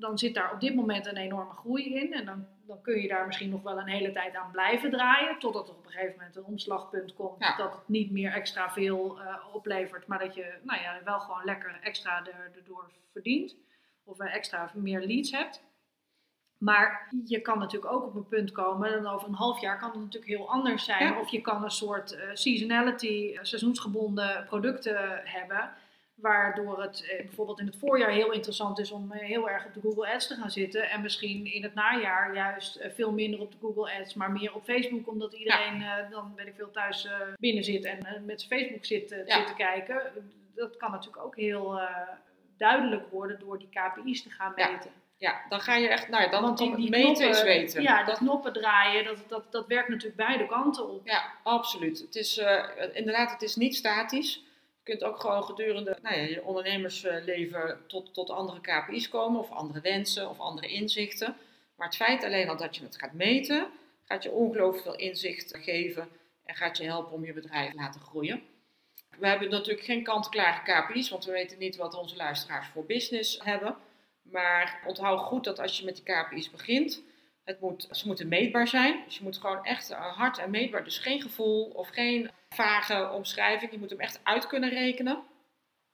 Dan 0.00 0.18
zit 0.18 0.34
daar 0.34 0.52
op 0.52 0.60
dit 0.60 0.74
moment 0.74 1.06
een 1.06 1.16
enorme 1.16 1.52
groei 1.52 1.94
in. 1.94 2.12
En 2.12 2.24
dan, 2.24 2.46
dan 2.66 2.80
kun 2.82 3.00
je 3.00 3.08
daar 3.08 3.26
misschien 3.26 3.50
nog 3.50 3.62
wel 3.62 3.78
een 3.78 3.88
hele 3.88 4.12
tijd 4.12 4.34
aan 4.36 4.50
blijven 4.50 4.90
draaien. 4.90 5.38
Totdat 5.38 5.68
er 5.68 5.74
op 5.74 5.84
een 5.84 5.90
gegeven 5.90 6.16
moment 6.16 6.36
een 6.36 6.44
omslagpunt 6.44 7.14
komt. 7.14 7.38
Ja. 7.44 7.56
Dat 7.56 7.72
het 7.72 7.88
niet 7.88 8.10
meer 8.10 8.32
extra 8.32 8.70
veel 8.70 9.20
eh, 9.20 9.36
oplevert. 9.52 10.06
Maar 10.06 10.18
dat 10.18 10.34
je 10.34 10.54
nou 10.62 10.80
ja, 10.80 11.00
wel 11.04 11.20
gewoon 11.20 11.44
lekker 11.44 11.78
extra 11.82 12.26
er- 12.26 12.50
erdoor 12.56 12.90
verdient. 13.12 13.56
Of 14.04 14.18
eh, 14.18 14.34
extra 14.34 14.70
meer 14.74 15.00
leads 15.00 15.30
hebt. 15.30 15.62
Maar 16.58 17.12
je 17.24 17.40
kan 17.40 17.58
natuurlijk 17.58 17.92
ook 17.92 18.04
op 18.04 18.14
een 18.14 18.28
punt 18.28 18.52
komen, 18.52 18.94
en 18.94 19.06
over 19.06 19.28
een 19.28 19.34
half 19.34 19.60
jaar 19.60 19.78
kan 19.78 19.90
het 19.90 19.98
natuurlijk 20.00 20.32
heel 20.32 20.50
anders 20.50 20.84
zijn. 20.84 21.04
Ja. 21.04 21.20
Of 21.20 21.28
je 21.28 21.40
kan 21.40 21.64
een 21.64 21.70
soort 21.70 22.12
eh, 22.16 22.28
seasonality, 22.32 23.38
seizoensgebonden 23.42 24.44
producten 24.46 25.20
hebben. 25.24 25.70
Waardoor 26.14 26.82
het 26.82 27.06
eh, 27.10 27.24
bijvoorbeeld 27.24 27.60
in 27.60 27.66
het 27.66 27.76
voorjaar 27.78 28.10
heel 28.10 28.32
interessant 28.32 28.78
is 28.78 28.90
om 28.90 29.12
eh, 29.12 29.20
heel 29.20 29.50
erg 29.50 29.66
op 29.66 29.74
de 29.74 29.80
Google 29.80 30.12
Ads 30.12 30.26
te 30.26 30.34
gaan 30.34 30.50
zitten. 30.50 30.90
En 30.90 31.02
misschien 31.02 31.52
in 31.52 31.62
het 31.62 31.74
najaar 31.74 32.34
juist 32.34 32.76
eh, 32.76 32.90
veel 32.90 33.12
minder 33.12 33.40
op 33.40 33.50
de 33.52 33.58
Google 33.60 33.98
Ads, 34.00 34.14
maar 34.14 34.30
meer 34.30 34.54
op 34.54 34.64
Facebook. 34.64 35.08
Omdat 35.08 35.32
iedereen 35.32 35.84
dan, 36.10 36.32
weet 36.36 36.46
ik 36.46 36.54
veel, 36.54 36.70
thuis 36.70 37.08
binnen 37.38 37.64
zit 37.64 37.84
en 37.84 38.24
met 38.24 38.40
zijn 38.42 38.60
Facebook 38.60 38.84
zit, 38.84 39.10
Ja. 39.26 39.36
zit 39.36 39.46
te 39.46 39.54
kijken. 39.54 40.02
Dat 40.54 40.76
kan 40.76 40.90
natuurlijk 40.90 41.24
ook 41.24 41.36
heel 41.36 41.80
duidelijk 42.58 43.10
worden 43.10 43.38
door 43.38 43.58
die 43.58 43.68
KPI's 43.68 44.22
te 44.22 44.30
gaan 44.30 44.52
meten. 44.56 44.90
Ja, 45.18 45.40
dan 45.48 45.60
ga 45.60 45.74
je 45.74 45.88
echt, 45.88 46.08
nou 46.08 46.22
ja, 46.22 46.30
dan 46.30 46.42
Want 46.42 46.58
die, 46.58 46.68
meten 46.70 47.00
knoppen, 47.00 47.28
is 47.28 47.42
weten. 47.42 47.82
Ja, 47.82 48.04
dat, 48.04 48.16
knoppen 48.16 48.52
draaien, 48.52 49.04
dat, 49.04 49.18
dat, 49.28 49.52
dat 49.52 49.66
werkt 49.66 49.88
natuurlijk 49.88 50.16
beide 50.16 50.46
kanten 50.46 50.88
op. 50.88 51.06
ja, 51.06 51.32
absoluut. 51.42 51.98
Het 51.98 52.14
is 52.14 52.42
inderdaad, 52.92 53.30
het 53.30 53.42
is 53.42 53.56
niet 53.56 53.76
statisch. 53.76 54.42
Kunt 54.84 55.04
ook 55.04 55.20
gewoon 55.20 55.44
gedurende 55.44 55.98
nou 56.02 56.16
ja, 56.16 56.22
je 56.22 56.44
ondernemersleven 56.44 57.78
tot, 57.86 58.14
tot 58.14 58.30
andere 58.30 58.60
KPI's 58.60 59.08
komen, 59.08 59.40
of 59.40 59.50
andere 59.50 59.80
wensen, 59.80 60.30
of 60.30 60.38
andere 60.38 60.68
inzichten. 60.68 61.36
Maar 61.76 61.86
het 61.86 61.96
feit 61.96 62.24
alleen 62.24 62.48
al 62.48 62.56
dat 62.56 62.76
je 62.76 62.82
het 62.82 62.98
gaat 62.98 63.12
meten, 63.12 63.66
gaat 64.04 64.22
je 64.22 64.30
ongelooflijk 64.30 64.82
veel 64.82 64.96
inzicht 64.96 65.56
geven 65.56 66.08
en 66.44 66.54
gaat 66.54 66.76
je 66.76 66.84
helpen 66.84 67.12
om 67.12 67.24
je 67.24 67.32
bedrijf 67.32 67.70
te 67.70 67.76
laten 67.76 68.00
groeien. 68.00 68.42
We 69.18 69.26
hebben 69.26 69.50
natuurlijk 69.50 69.84
geen 69.84 70.02
kant-klare 70.02 70.62
KPI's, 70.62 71.10
want 71.10 71.24
we 71.24 71.32
weten 71.32 71.58
niet 71.58 71.76
wat 71.76 71.94
onze 71.94 72.16
luisteraars 72.16 72.66
voor 72.68 72.84
business 72.84 73.40
hebben. 73.42 73.76
Maar 74.22 74.82
onthoud 74.86 75.20
goed 75.20 75.44
dat 75.44 75.58
als 75.58 75.78
je 75.78 75.84
met 75.84 75.96
die 75.96 76.14
KPI's 76.14 76.50
begint, 76.50 77.02
het 77.44 77.60
moet, 77.60 77.88
ze 77.90 78.06
moeten 78.06 78.28
meetbaar 78.28 78.68
zijn. 78.68 79.02
Dus 79.04 79.16
je 79.16 79.22
moet 79.22 79.38
gewoon 79.38 79.64
echt 79.64 79.90
eh, 79.90 80.16
hard 80.16 80.38
en 80.38 80.50
meetbaar, 80.50 80.84
dus 80.84 80.98
geen 80.98 81.22
gevoel 81.22 81.64
of 81.64 81.88
geen 81.88 82.30
vage 82.48 83.10
omschrijving. 83.10 83.72
Je 83.72 83.78
moet 83.78 83.90
hem 83.90 84.00
echt 84.00 84.20
uit 84.22 84.46
kunnen 84.46 84.70
rekenen. 84.70 85.22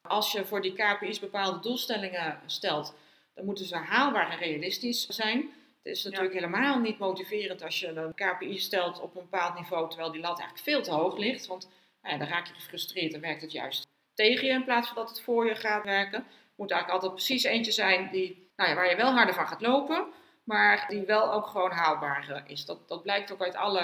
Als 0.09 0.33
je 0.33 0.45
voor 0.45 0.63
die 0.63 0.75
KPI's 0.75 1.19
bepaalde 1.19 1.61
doelstellingen 1.61 2.41
stelt, 2.47 2.95
dan 3.35 3.45
moeten 3.45 3.65
ze 3.65 3.77
haalbaar 3.77 4.31
en 4.31 4.39
realistisch 4.39 5.07
zijn. 5.07 5.39
Het 5.83 5.97
is 5.97 6.05
natuurlijk 6.05 6.35
helemaal 6.35 6.79
niet 6.79 6.99
motiverend 6.99 7.63
als 7.63 7.81
je 7.81 7.89
een 7.89 8.15
KPI 8.15 8.59
stelt 8.59 9.01
op 9.01 9.17
een 9.17 9.23
bepaald 9.23 9.55
niveau, 9.55 9.89
terwijl 9.89 10.13
die 10.13 10.21
lat 10.21 10.39
eigenlijk 10.39 10.69
veel 10.69 10.83
te 10.83 11.01
hoog 11.01 11.19
ligt. 11.19 11.47
Want 11.47 11.69
nou 12.03 12.15
ja, 12.15 12.21
dan 12.21 12.29
raak 12.29 12.47
je 12.47 12.55
gefrustreerd 12.55 13.15
en 13.15 13.21
werkt 13.21 13.43
het 13.43 13.53
juist 13.53 13.89
tegen 14.15 14.47
je 14.47 14.53
in 14.53 14.65
plaats 14.65 14.87
van 14.87 14.97
dat 14.97 15.09
het 15.09 15.21
voor 15.21 15.47
je 15.47 15.55
gaat 15.55 15.85
werken. 15.85 16.19
Het 16.19 16.57
moet 16.57 16.71
eigenlijk 16.71 17.03
altijd 17.03 17.25
precies 17.25 17.45
eentje 17.45 17.73
zijn 17.73 18.09
die, 18.13 18.51
nou 18.57 18.69
ja, 18.71 18.75
waar 18.75 18.91
je 18.91 18.97
wel 18.97 19.13
harder 19.13 19.35
van 19.35 19.47
gaat 19.47 19.61
lopen, 19.61 20.07
maar 20.51 20.85
die 20.89 21.07
wel 21.07 21.33
ook 21.33 21.47
gewoon 21.47 21.71
haalbaar 21.71 22.29
eh, 22.29 22.43
is. 22.47 22.65
Dat, 22.65 22.89
dat 22.89 23.03
blijkt 23.03 23.33
ook 23.33 23.43
uit 23.43 23.57
alle, 23.57 23.81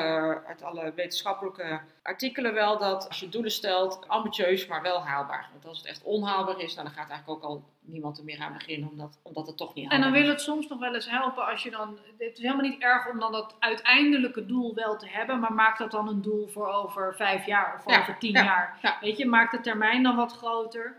uit 0.46 0.62
alle 0.62 0.92
wetenschappelijke 0.94 1.80
artikelen 2.02 2.54
wel, 2.54 2.78
dat 2.78 3.08
als 3.08 3.20
je 3.20 3.28
doelen 3.28 3.50
stelt, 3.50 4.08
ambitieus, 4.08 4.66
maar 4.66 4.82
wel 4.82 5.00
haalbaar. 5.04 5.48
Want 5.52 5.66
als 5.66 5.78
het 5.78 5.86
echt 5.86 6.02
onhaalbaar 6.02 6.60
is, 6.60 6.74
nou, 6.74 6.86
dan 6.86 6.96
gaat 6.96 7.10
eigenlijk 7.10 7.44
ook 7.44 7.50
al 7.50 7.64
niemand 7.80 8.18
er 8.18 8.24
meer 8.24 8.40
aan 8.40 8.52
beginnen, 8.52 8.88
omdat, 8.90 9.18
omdat 9.22 9.46
het 9.46 9.56
toch 9.56 9.74
niet 9.74 9.84
En 9.84 9.90
haalbaar 9.90 10.08
dan 10.10 10.18
is. 10.18 10.24
wil 10.24 10.34
het 10.34 10.42
soms 10.42 10.68
nog 10.68 10.78
wel 10.78 10.94
eens 10.94 11.10
helpen 11.10 11.46
als 11.46 11.62
je 11.62 11.70
dan. 11.70 11.98
Het 12.18 12.36
is 12.36 12.42
helemaal 12.42 12.68
niet 12.70 12.82
erg 12.82 13.08
om 13.10 13.18
dan 13.20 13.32
dat 13.32 13.54
uiteindelijke 13.58 14.46
doel 14.46 14.74
wel 14.74 14.96
te 14.96 15.08
hebben, 15.08 15.40
maar 15.40 15.52
maak 15.52 15.78
dat 15.78 15.90
dan 15.90 16.08
een 16.08 16.22
doel 16.22 16.48
voor 16.48 16.68
over 16.68 17.14
vijf 17.16 17.46
jaar 17.46 17.74
of 17.78 17.92
Ja, 17.92 18.00
over 18.00 18.18
tien 18.18 18.32
ja, 18.32 18.44
jaar. 18.44 18.78
ja. 18.82 18.96
Weet 19.00 19.16
je, 19.16 19.26
maak 19.26 19.50
de 19.50 19.60
termijn 19.60 20.02
dan 20.02 20.16
wat 20.16 20.32
groter. 20.32 20.96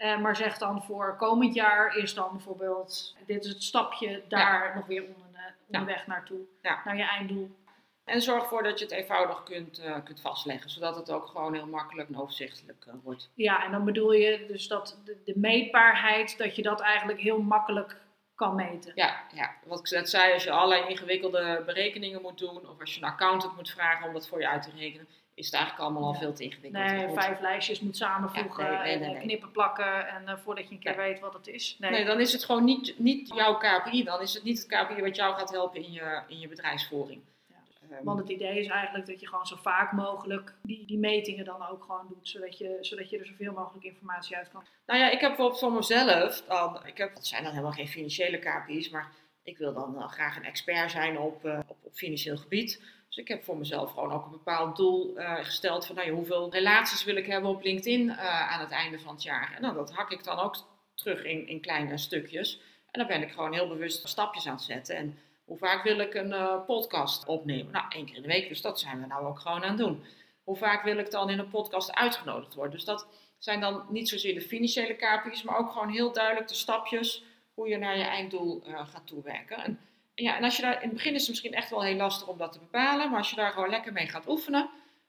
Eh, 0.00 0.18
maar 0.18 0.36
zeg 0.36 0.58
dan 0.58 0.82
voor 0.82 1.16
komend 1.16 1.54
jaar 1.54 1.96
is 1.96 2.14
dan 2.14 2.28
bijvoorbeeld, 2.32 3.16
dit 3.26 3.44
is 3.44 3.50
het 3.50 3.62
stapje 3.62 4.22
daar 4.28 4.72
nog 4.74 4.86
weer 4.86 5.02
onder, 5.02 5.26
eh, 5.32 5.42
onderweg 5.66 6.06
naartoe, 6.06 6.38
Ja. 6.62 6.80
naar 6.84 6.96
je 6.96 7.02
einddoel. 7.02 7.58
En 8.04 8.20
zorg 8.22 8.42
ervoor 8.42 8.62
dat 8.62 8.78
je 8.78 8.84
het 8.84 8.94
eenvoudig 8.94 9.42
kunt, 9.42 9.78
eh, 9.78 9.96
kunt 10.04 10.20
vastleggen, 10.20 10.70
zodat 10.70 10.96
het 10.96 11.10
ook 11.10 11.26
gewoon 11.26 11.54
heel 11.54 11.66
makkelijk 11.66 12.08
en 12.08 12.18
overzichtelijk 12.18 12.86
wordt. 13.02 13.30
Ja, 13.34 13.64
en 13.64 13.70
dan 13.70 13.84
bedoel 13.84 14.12
je 14.12 14.44
dus 14.48 14.68
dat 14.68 15.00
de, 15.04 15.16
de 15.24 15.38
meetbaarheid, 15.38 16.38
dat 16.38 16.56
je 16.56 16.62
dat 16.62 16.80
eigenlijk 16.80 17.20
heel 17.20 17.40
makkelijk 17.42 17.96
kan 18.34 18.54
meten. 18.54 18.92
Ja, 18.94 19.20
ja, 19.34 19.50
wat 19.64 19.78
ik 19.78 19.90
net 19.90 20.10
zei, 20.10 20.32
als 20.32 20.44
je 20.44 20.50
allerlei 20.50 20.88
ingewikkelde 20.88 21.62
berekeningen 21.66 22.22
moet 22.22 22.38
doen, 22.38 22.68
of 22.68 22.80
als 22.80 22.94
je 22.94 23.02
een 23.02 23.08
accountant 23.08 23.56
moet 23.56 23.70
vragen 23.70 24.06
om 24.06 24.12
dat 24.12 24.28
voor 24.28 24.40
je 24.40 24.48
uit 24.48 24.62
te 24.62 24.70
rekenen, 24.76 25.08
is 25.40 25.46
het 25.46 25.54
eigenlijk 25.54 25.84
allemaal 25.84 26.04
al 26.04 26.14
veel 26.14 26.32
te 26.32 26.44
ingewikkeld. 26.44 26.84
Nee, 26.84 27.06
Goed. 27.06 27.22
vijf 27.22 27.40
lijstjes 27.40 27.80
moet 27.80 27.96
samenvoegen 27.96 28.64
Ja, 28.64 28.70
nee, 28.70 28.80
nee, 28.80 28.98
nee, 28.98 29.08
en 29.08 29.12
nee. 29.12 29.22
knippen 29.22 29.50
plakken 29.50 30.08
en 30.08 30.28
eh, 30.28 30.36
voordat 30.36 30.68
je 30.68 30.74
een 30.74 30.80
keer 30.80 30.96
weet 30.96 31.20
wat 31.20 31.32
het 31.32 31.46
is. 31.46 31.76
Nee, 31.78 32.04
dan 32.04 32.20
is 32.20 32.32
het 32.32 32.44
gewoon 32.44 32.64
niet, 32.64 32.98
niet 32.98 33.34
jouw 33.34 33.56
KPI. 33.56 34.04
Dan 34.04 34.20
is 34.20 34.34
het 34.34 34.42
niet 34.42 34.58
het 34.58 34.66
KPI 34.66 35.02
wat 35.02 35.16
jou 35.16 35.34
gaat 35.34 35.50
helpen 35.50 35.82
in 35.82 35.92
je, 35.92 36.22
in 36.28 36.38
je 36.38 36.48
bedrijfsvoering. 36.48 37.20
Ja. 37.46 37.56
Ehm, 37.90 38.04
Want 38.04 38.18
het 38.18 38.28
idee 38.28 38.58
is 38.58 38.66
eigenlijk 38.66 39.06
dat 39.06 39.20
je 39.20 39.28
gewoon 39.28 39.46
zo 39.46 39.56
vaak 39.62 39.92
mogelijk 39.92 40.54
die, 40.62 40.86
die 40.86 40.98
metingen 40.98 41.44
dan 41.44 41.66
ook 41.68 41.84
gewoon 41.84 42.06
doet, 42.08 42.28
zodat 42.28 42.58
je, 42.58 42.78
zodat 42.80 43.10
je 43.10 43.18
er 43.18 43.26
zoveel 43.26 43.52
mogelijk 43.52 43.84
informatie 43.84 44.36
uit 44.36 44.50
kan. 44.50 44.64
Nou 44.86 45.00
ja, 45.00 45.10
ik 45.10 45.20
heb 45.20 45.28
bijvoorbeeld 45.28 45.60
voor 45.60 45.72
mezelf, 45.72 46.42
dan, 46.48 46.86
ik 46.86 46.96
heb, 46.96 47.14
het 47.14 47.26
zijn 47.26 47.42
dan 47.42 47.52
helemaal 47.52 47.72
geen 47.72 47.88
financiële 47.88 48.38
KPI's, 48.38 48.90
maar 48.90 49.10
ik 49.42 49.58
wil 49.58 49.72
dan 49.72 49.96
eh, 49.96 50.08
graag 50.08 50.36
een 50.36 50.44
expert 50.44 50.90
zijn 50.90 51.18
op, 51.18 51.44
eh, 51.44 51.58
op, 51.66 51.76
op 51.82 51.94
financieel 51.94 52.36
gebied. 52.36 52.82
Dus 53.10 53.18
ik 53.18 53.28
heb 53.28 53.44
voor 53.44 53.56
mezelf 53.56 53.92
gewoon 53.92 54.12
ook 54.12 54.24
een 54.24 54.30
bepaald 54.30 54.76
doel 54.76 55.16
eh, 55.16 55.44
gesteld 55.44 55.86
van 55.86 55.94
nou, 55.94 56.08
ja, 56.08 56.14
hoeveel 56.14 56.50
relaties 56.50 57.04
wil 57.04 57.16
ik 57.16 57.26
hebben 57.26 57.50
op 57.50 57.62
LinkedIn 57.62 58.10
eh, 58.10 58.52
aan 58.52 58.60
het 58.60 58.70
einde 58.70 58.98
van 58.98 59.14
het 59.14 59.22
jaar. 59.22 59.52
En 59.54 59.62
nou, 59.62 59.74
dat 59.74 59.92
hak 59.92 60.10
ik 60.10 60.24
dan 60.24 60.38
ook 60.38 60.56
terug 60.94 61.24
in, 61.24 61.48
in 61.48 61.60
kleine 61.60 61.98
stukjes. 61.98 62.60
En 62.90 63.00
dan 63.00 63.06
ben 63.06 63.22
ik 63.22 63.30
gewoon 63.30 63.52
heel 63.52 63.68
bewust 63.68 64.08
stapjes 64.08 64.46
aan 64.46 64.54
het 64.54 64.62
zetten. 64.62 64.96
En 64.96 65.18
hoe 65.44 65.58
vaak 65.58 65.82
wil 65.82 65.98
ik 65.98 66.14
een 66.14 66.32
eh, 66.32 66.64
podcast 66.66 67.26
opnemen? 67.26 67.72
Nou, 67.72 67.84
één 67.88 68.06
keer 68.06 68.16
in 68.16 68.22
de 68.22 68.28
week, 68.28 68.48
dus 68.48 68.60
dat 68.60 68.80
zijn 68.80 69.00
we 69.00 69.06
nou 69.06 69.26
ook 69.26 69.38
gewoon 69.38 69.62
aan 69.62 69.68
het 69.68 69.78
doen. 69.78 70.04
Hoe 70.44 70.56
vaak 70.56 70.82
wil 70.82 70.98
ik 70.98 71.10
dan 71.10 71.30
in 71.30 71.38
een 71.38 71.50
podcast 71.50 71.94
uitgenodigd 71.94 72.54
worden? 72.54 72.74
Dus 72.74 72.84
dat 72.84 73.06
zijn 73.38 73.60
dan 73.60 73.86
niet 73.88 74.08
zozeer 74.08 74.34
de 74.34 74.40
financiële 74.40 74.94
KPI's, 74.94 75.42
maar 75.42 75.58
ook 75.58 75.70
gewoon 75.70 75.88
heel 75.88 76.12
duidelijk 76.12 76.48
de 76.48 76.54
stapjes 76.54 77.24
hoe 77.54 77.68
je 77.68 77.78
naar 77.78 77.96
je 77.96 78.04
einddoel 78.04 78.62
gaat 78.66 79.06
toewerken. 79.06 79.56
En, 79.64 79.80
ja, 80.14 80.36
en 80.36 80.44
als 80.44 80.56
je 80.56 80.62
daar, 80.62 80.74
in 80.74 80.88
het 80.88 80.92
begin 80.92 81.14
is 81.14 81.20
het 81.20 81.28
misschien 81.30 81.54
echt 81.54 81.70
wel 81.70 81.82
heel 81.82 81.96
lastig 81.96 82.28
om 82.28 82.38
dat 82.38 82.52
te 82.52 82.58
bepalen, 82.58 83.08
maar 83.10 83.18
als 83.18 83.30
je 83.30 83.36
daar 83.36 83.50
gewoon 83.52 83.70
lekker 83.70 83.92
mee 83.92 84.06
gaat 84.08 84.28
oefenen, 84.28 84.60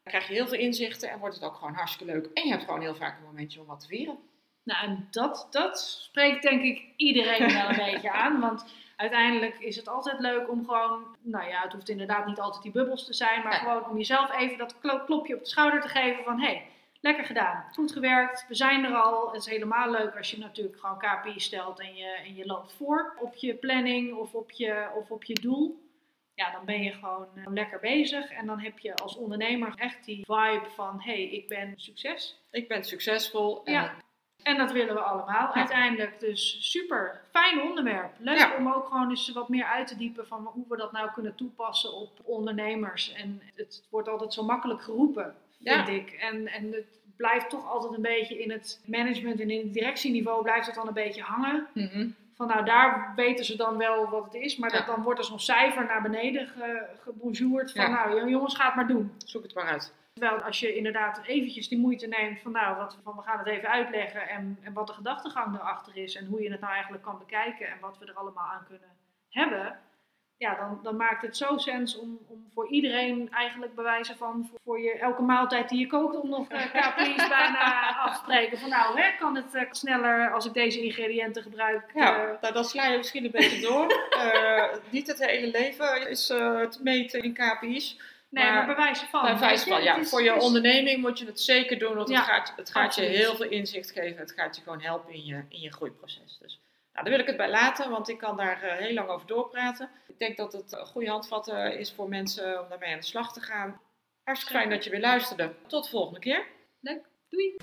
dan 0.04 0.14
krijg 0.14 0.28
je 0.28 0.34
heel 0.34 0.48
veel 0.48 0.60
inzichten 0.60 1.10
en 1.10 1.20
wordt 1.20 1.36
het 1.36 1.44
ook 1.44 1.56
gewoon 1.56 1.74
hartstikke 1.74 2.14
leuk. 2.14 2.30
En 2.34 2.44
je 2.44 2.52
hebt 2.52 2.64
gewoon 2.64 2.82
heel 2.82 2.96
vaak 2.96 3.18
een 3.18 3.26
momentje 3.26 3.60
om 3.60 3.66
wat 3.66 3.80
te 3.80 3.88
vieren. 3.88 4.18
Nou, 4.64 4.86
en 4.88 5.08
dat, 5.12 5.48
dat 5.52 5.80
spreekt 5.80 6.42
denk 6.42 6.62
ik 6.62 6.82
iedereen 6.96 7.54
wel 7.54 7.70
een 7.70 7.92
beetje 7.92 8.12
aan. 8.24 8.40
Want 8.40 8.66
uiteindelijk 8.96 9.60
is 9.60 9.76
het 9.76 9.88
altijd 9.88 10.20
leuk 10.20 10.50
om 10.50 10.66
gewoon, 10.66 11.16
nou 11.22 11.48
ja, 11.50 11.62
het 11.62 11.74
hoeft 11.74 11.90
inderdaad 11.90 12.26
niet 12.26 12.40
altijd 12.40 12.64
die 12.64 12.72
bubbels 12.72 13.06
te 13.06 13.14
zijn, 13.14 13.42
maar 13.44 13.52
Nee. 13.52 13.60
gewoon 13.60 13.90
om 13.90 13.98
jezelf 13.98 14.36
even 14.38 14.58
dat 14.58 14.80
klo- 14.80 15.04
klopje 15.06 15.34
op 15.36 15.40
de 15.44 15.50
schouder 15.50 15.82
te 15.82 15.88
geven 15.88 16.24
van, 16.24 16.40
hé, 16.40 16.48
hey, 16.48 16.66
lekker 17.02 17.26
gedaan, 17.26 17.66
goed 17.74 17.92
gewerkt, 17.92 18.46
we 18.48 18.56
zijn 18.56 18.84
er 18.86 18.94
al. 18.94 19.28
Het 19.32 19.42
is 19.42 19.46
helemaal 19.52 19.92
leuk 19.92 20.18
als 20.18 20.32
je 20.32 20.38
natuurlijk 20.38 20.80
gewoon 20.80 20.98
KPI 20.98 21.40
stelt 21.40 21.80
en 21.80 21.96
je, 21.96 22.06
en 22.26 22.36
je 22.36 22.46
loopt 22.46 22.74
voor 22.74 23.16
op 23.20 23.36
je 23.36 23.54
planning 23.54 24.14
of 24.14 24.34
op 24.34 24.52
je, 24.52 24.88
of 24.96 25.12
op 25.12 25.24
je 25.24 25.34
doel. 25.34 25.90
Ja, 26.36 26.52
dan 26.52 26.66
ben 26.66 26.84
je 26.84 26.92
gewoon 26.92 27.28
eh, 27.36 27.44
lekker 27.48 27.80
bezig 27.80 28.32
en 28.32 28.46
dan 28.46 28.60
heb 28.60 28.80
je 28.80 28.96
als 28.96 29.16
ondernemer 29.16 29.74
echt 29.76 30.06
die 30.06 30.26
vibe 30.26 30.66
van, 30.76 31.02
hé, 31.02 31.12
hey, 31.14 31.24
ik 31.24 31.48
ben 31.48 31.74
succes. 31.76 32.40
Ik 32.52 32.68
ben 32.68 32.84
succesvol. 32.84 33.64
En, 33.64 33.74
Ja. 33.74 33.94
En 34.44 34.58
dat 34.58 34.72
willen 34.72 34.94
we 34.94 35.00
allemaal 35.02 35.54
uiteindelijk. 35.54 36.20
Dus 36.20 36.72
super, 36.72 37.22
fijn 37.32 37.62
onderwerp. 37.62 38.12
Leuk 38.18 38.38
Ja. 38.38 38.56
om 38.58 38.72
ook 38.72 38.88
gewoon 38.88 39.10
eens 39.10 39.32
wat 39.32 39.50
meer 39.50 39.66
uit 39.66 39.88
te 39.88 39.98
diepen 39.98 40.28
van 40.28 40.46
hoe 40.54 40.66
we 40.68 40.78
dat 40.78 40.92
nou 40.92 41.12
kunnen 41.12 41.36
toepassen 41.36 41.94
op 41.94 42.20
ondernemers. 42.24 43.14
En 43.14 43.42
het 43.56 43.88
wordt 43.90 44.08
altijd 44.08 44.34
zo 44.34 44.44
makkelijk 44.44 44.82
geroepen, 44.82 45.36
vind 45.64 45.88
Ja. 45.88 45.94
ik. 45.94 46.12
En, 46.12 46.48
en 46.48 46.72
het 46.72 47.00
blijft 47.18 47.50
toch 47.50 47.68
altijd 47.68 47.94
een 47.94 48.02
beetje 48.02 48.44
in 48.44 48.52
het 48.52 48.82
management 48.86 49.40
en 49.40 49.50
in 49.50 49.60
het 49.64 49.74
directieniveau 49.74 50.44
blijft 50.44 50.66
het 50.66 50.76
dan 50.76 50.88
een 50.88 50.94
beetje 50.94 51.22
hangen. 51.22 51.68
Mhm. 51.74 52.10
Van 52.36 52.48
nou, 52.48 52.66
daar 52.66 53.14
weten 53.16 53.46
ze 53.46 53.56
dan 53.56 53.78
wel 53.78 54.10
wat 54.10 54.24
het 54.24 54.34
is. 54.34 54.58
Maar 54.58 54.72
Ja. 54.72 54.78
dat, 54.78 54.86
dan 54.88 55.04
wordt 55.04 55.20
er 55.20 55.26
zo'n 55.26 55.40
cijfer 55.40 55.86
naar 55.86 56.02
beneden 56.02 56.48
ge, 56.48 56.86
gebonjourd 57.04 57.72
van 57.72 57.82
Ja. 57.90 58.06
nou 58.06 58.30
jongens, 58.30 58.56
ga 58.56 58.66
het 58.66 58.76
maar 58.76 58.88
doen. 58.88 59.12
Zoek 59.26 59.44
het 59.44 59.54
maar 59.56 59.68
uit. 59.68 59.94
Terwijl 60.14 60.42
als 60.42 60.60
je 60.60 60.76
inderdaad 60.76 61.22
eventjes 61.26 61.68
die 61.68 61.78
moeite 61.80 62.08
neemt 62.08 62.40
van 62.42 62.52
nou, 62.52 62.78
wat, 62.78 62.98
van 63.04 63.16
we 63.16 63.22
gaan 63.22 63.38
het 63.38 63.48
even 63.48 63.70
uitleggen 63.70 64.30
en, 64.30 64.58
en 64.62 64.74
wat 64.74 64.88
de 64.88 64.94
gedachtegang 64.94 65.56
erachter 65.56 65.98
is 65.98 66.16
en 66.16 66.26
hoe 66.26 66.42
je 66.44 66.52
het 66.52 66.60
nou 66.60 66.74
eigenlijk 66.74 67.04
kan 67.04 67.18
bekijken 67.20 67.68
en 67.68 67.78
wat 67.82 67.98
we 67.98 68.06
er 68.06 68.14
allemaal 68.14 68.46
aan 68.46 68.66
kunnen 68.68 68.88
hebben, 69.30 69.80
ja, 70.42 70.56
dan, 70.56 70.80
dan 70.84 70.96
maakt 70.96 71.22
het 71.22 71.38
zo 71.38 71.58
sens 71.58 71.98
om, 71.98 72.20
om 72.28 72.46
voor 72.54 72.68
iedereen 72.68 73.30
eigenlijk 73.32 73.76
bewijzen 73.76 74.18
van 74.18 74.48
voor, 74.50 74.60
voor 74.64 74.80
je 74.82 74.92
elke 74.92 75.22
maaltijd 75.22 75.70
die 75.70 75.80
je 75.80 75.88
kookt 75.88 76.16
om 76.22 76.30
nog 76.30 76.48
eh, 76.50 76.66
KPI's 76.66 77.28
bijna 77.28 77.90
af 78.06 78.14
te 78.14 78.20
spreken. 78.24 78.58
Van 78.60 78.70
nou, 78.70 79.00
hè, 79.00 79.18
kan 79.20 79.36
het 79.36 79.56
eh, 79.56 79.62
sneller 79.72 80.34
als 80.34 80.46
ik 80.46 80.54
deze 80.54 80.82
ingrediënten 80.82 81.44
gebruik? 81.44 81.92
Ja, 81.94 82.24
eh, 82.28 82.42
nou, 82.42 82.54
dan 82.54 82.66
sla 82.66 82.86
je 82.88 82.98
misschien 82.98 83.26
een 83.26 83.32
beetje 83.32 83.62
door. 83.62 83.90
Eh, 84.22 84.64
niet 84.90 85.08
het 85.08 85.26
hele 85.26 85.48
leven 85.48 86.10
is 86.10 86.26
te 86.28 86.78
meten 86.84 87.22
in 87.22 87.34
KPI's. 87.34 88.00
nee, 88.30 88.44
maar, 88.44 88.54
maar- 88.54 88.66
bewijzen 88.66 89.08
van. 89.08 89.28
Je? 89.32 89.38
van, 89.58 89.84
ja, 89.84 89.96
is- 89.98 90.10
voor 90.10 90.24
je 90.24 90.36
is- 90.36 90.44
onderneming 90.44 91.02
moet 91.02 91.20
je 91.20 91.26
het 91.26 91.40
zeker 91.42 91.80
doen, 91.80 91.96
want 91.96 92.10
Ja, 92.10 92.16
het 92.18 92.26
gaat, 92.26 92.54
het 92.56 92.72
gaat 92.72 92.96
je 92.96 93.02
heel 93.02 93.36
veel 93.36 93.50
inzicht 93.50 93.92
geven. 93.92 94.20
Het 94.20 94.32
gaat 94.32 94.56
je 94.56 94.62
gewoon 94.62 94.82
helpen 94.82 95.14
in 95.14 95.26
je, 95.26 95.44
in 95.50 95.60
je 95.62 95.72
groeiproces. 95.72 96.38
Dus 96.42 96.60
nou, 96.94 97.06
daar 97.06 97.14
wil 97.14 97.20
ik 97.20 97.28
het 97.28 97.38
bij 97.38 97.50
laten, 97.50 97.90
want 97.90 98.10
ik 98.10 98.18
kan 98.18 98.38
daar 98.38 98.64
eh, 98.64 98.78
heel 98.78 98.94
lang 98.94 99.10
over 99.10 99.28
doorpraten. 99.28 99.90
Ik 100.08 100.20
denk 100.20 100.38
dat 100.38 100.54
het 100.54 100.72
een 100.72 100.86
goede 100.86 101.10
handvatten 101.10 101.80
is 101.80 101.92
voor 101.92 102.10
mensen 102.10 102.62
om 102.64 102.70
daarmee 102.70 102.94
aan 102.94 103.00
de 103.00 103.06
slag 103.06 103.34
te 103.34 103.42
gaan. 103.42 103.82
Hartstikke 104.24 104.58
fijn 104.58 104.70
dat 104.70 104.84
je 104.84 104.90
weer 104.90 105.00
luisterde. 105.00 105.54
Tot 105.68 105.84
de 105.84 105.90
volgende 105.90 106.20
keer. 106.20 106.46
Leuk, 106.80 107.06
doei! 107.30 107.56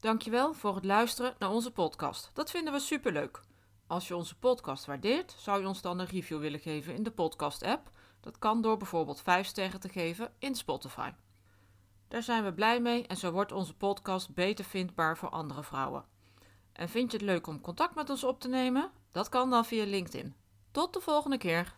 Dankjewel 0.00 0.54
voor 0.54 0.74
het 0.74 0.84
luisteren 0.84 1.34
naar 1.38 1.50
onze 1.50 1.72
podcast. 1.72 2.30
Dat 2.34 2.50
vinden 2.50 2.72
we 2.72 2.78
superleuk. 2.78 3.40
Als 3.86 4.08
je 4.08 4.16
onze 4.16 4.38
podcast 4.38 4.86
waardeert, 4.86 5.34
zou 5.38 5.60
je 5.60 5.66
ons 5.66 5.82
dan 5.82 5.98
een 5.98 6.06
review 6.06 6.40
willen 6.40 6.60
geven 6.60 6.94
in 6.94 7.02
de 7.02 7.10
podcast-app. 7.10 7.90
Dat 8.22 8.38
kan 8.38 8.62
door 8.62 8.76
bijvoorbeeld 8.76 9.20
5 9.20 9.46
sterren 9.46 9.80
te 9.80 9.88
geven 9.88 10.32
in 10.38 10.54
Spotify. 10.54 11.10
Daar 12.08 12.22
zijn 12.22 12.44
we 12.44 12.52
blij 12.52 12.80
mee 12.80 13.06
en 13.06 13.16
zo 13.16 13.30
wordt 13.30 13.52
onze 13.52 13.76
podcast 13.76 14.34
beter 14.34 14.64
vindbaar 14.64 15.18
voor 15.18 15.28
andere 15.28 15.62
vrouwen. 15.62 16.04
En 16.72 16.88
vind 16.88 17.10
je 17.10 17.16
het 17.16 17.26
leuk 17.26 17.46
om 17.46 17.60
contact 17.60 17.94
met 17.94 18.10
ons 18.10 18.24
op 18.24 18.40
te 18.40 18.48
nemen? 18.48 18.90
Dat 19.10 19.28
kan 19.28 19.50
dan 19.50 19.64
via 19.64 19.84
LinkedIn. 19.84 20.34
Tot 20.70 20.92
de 20.92 21.00
volgende 21.00 21.38
keer. 21.38 21.74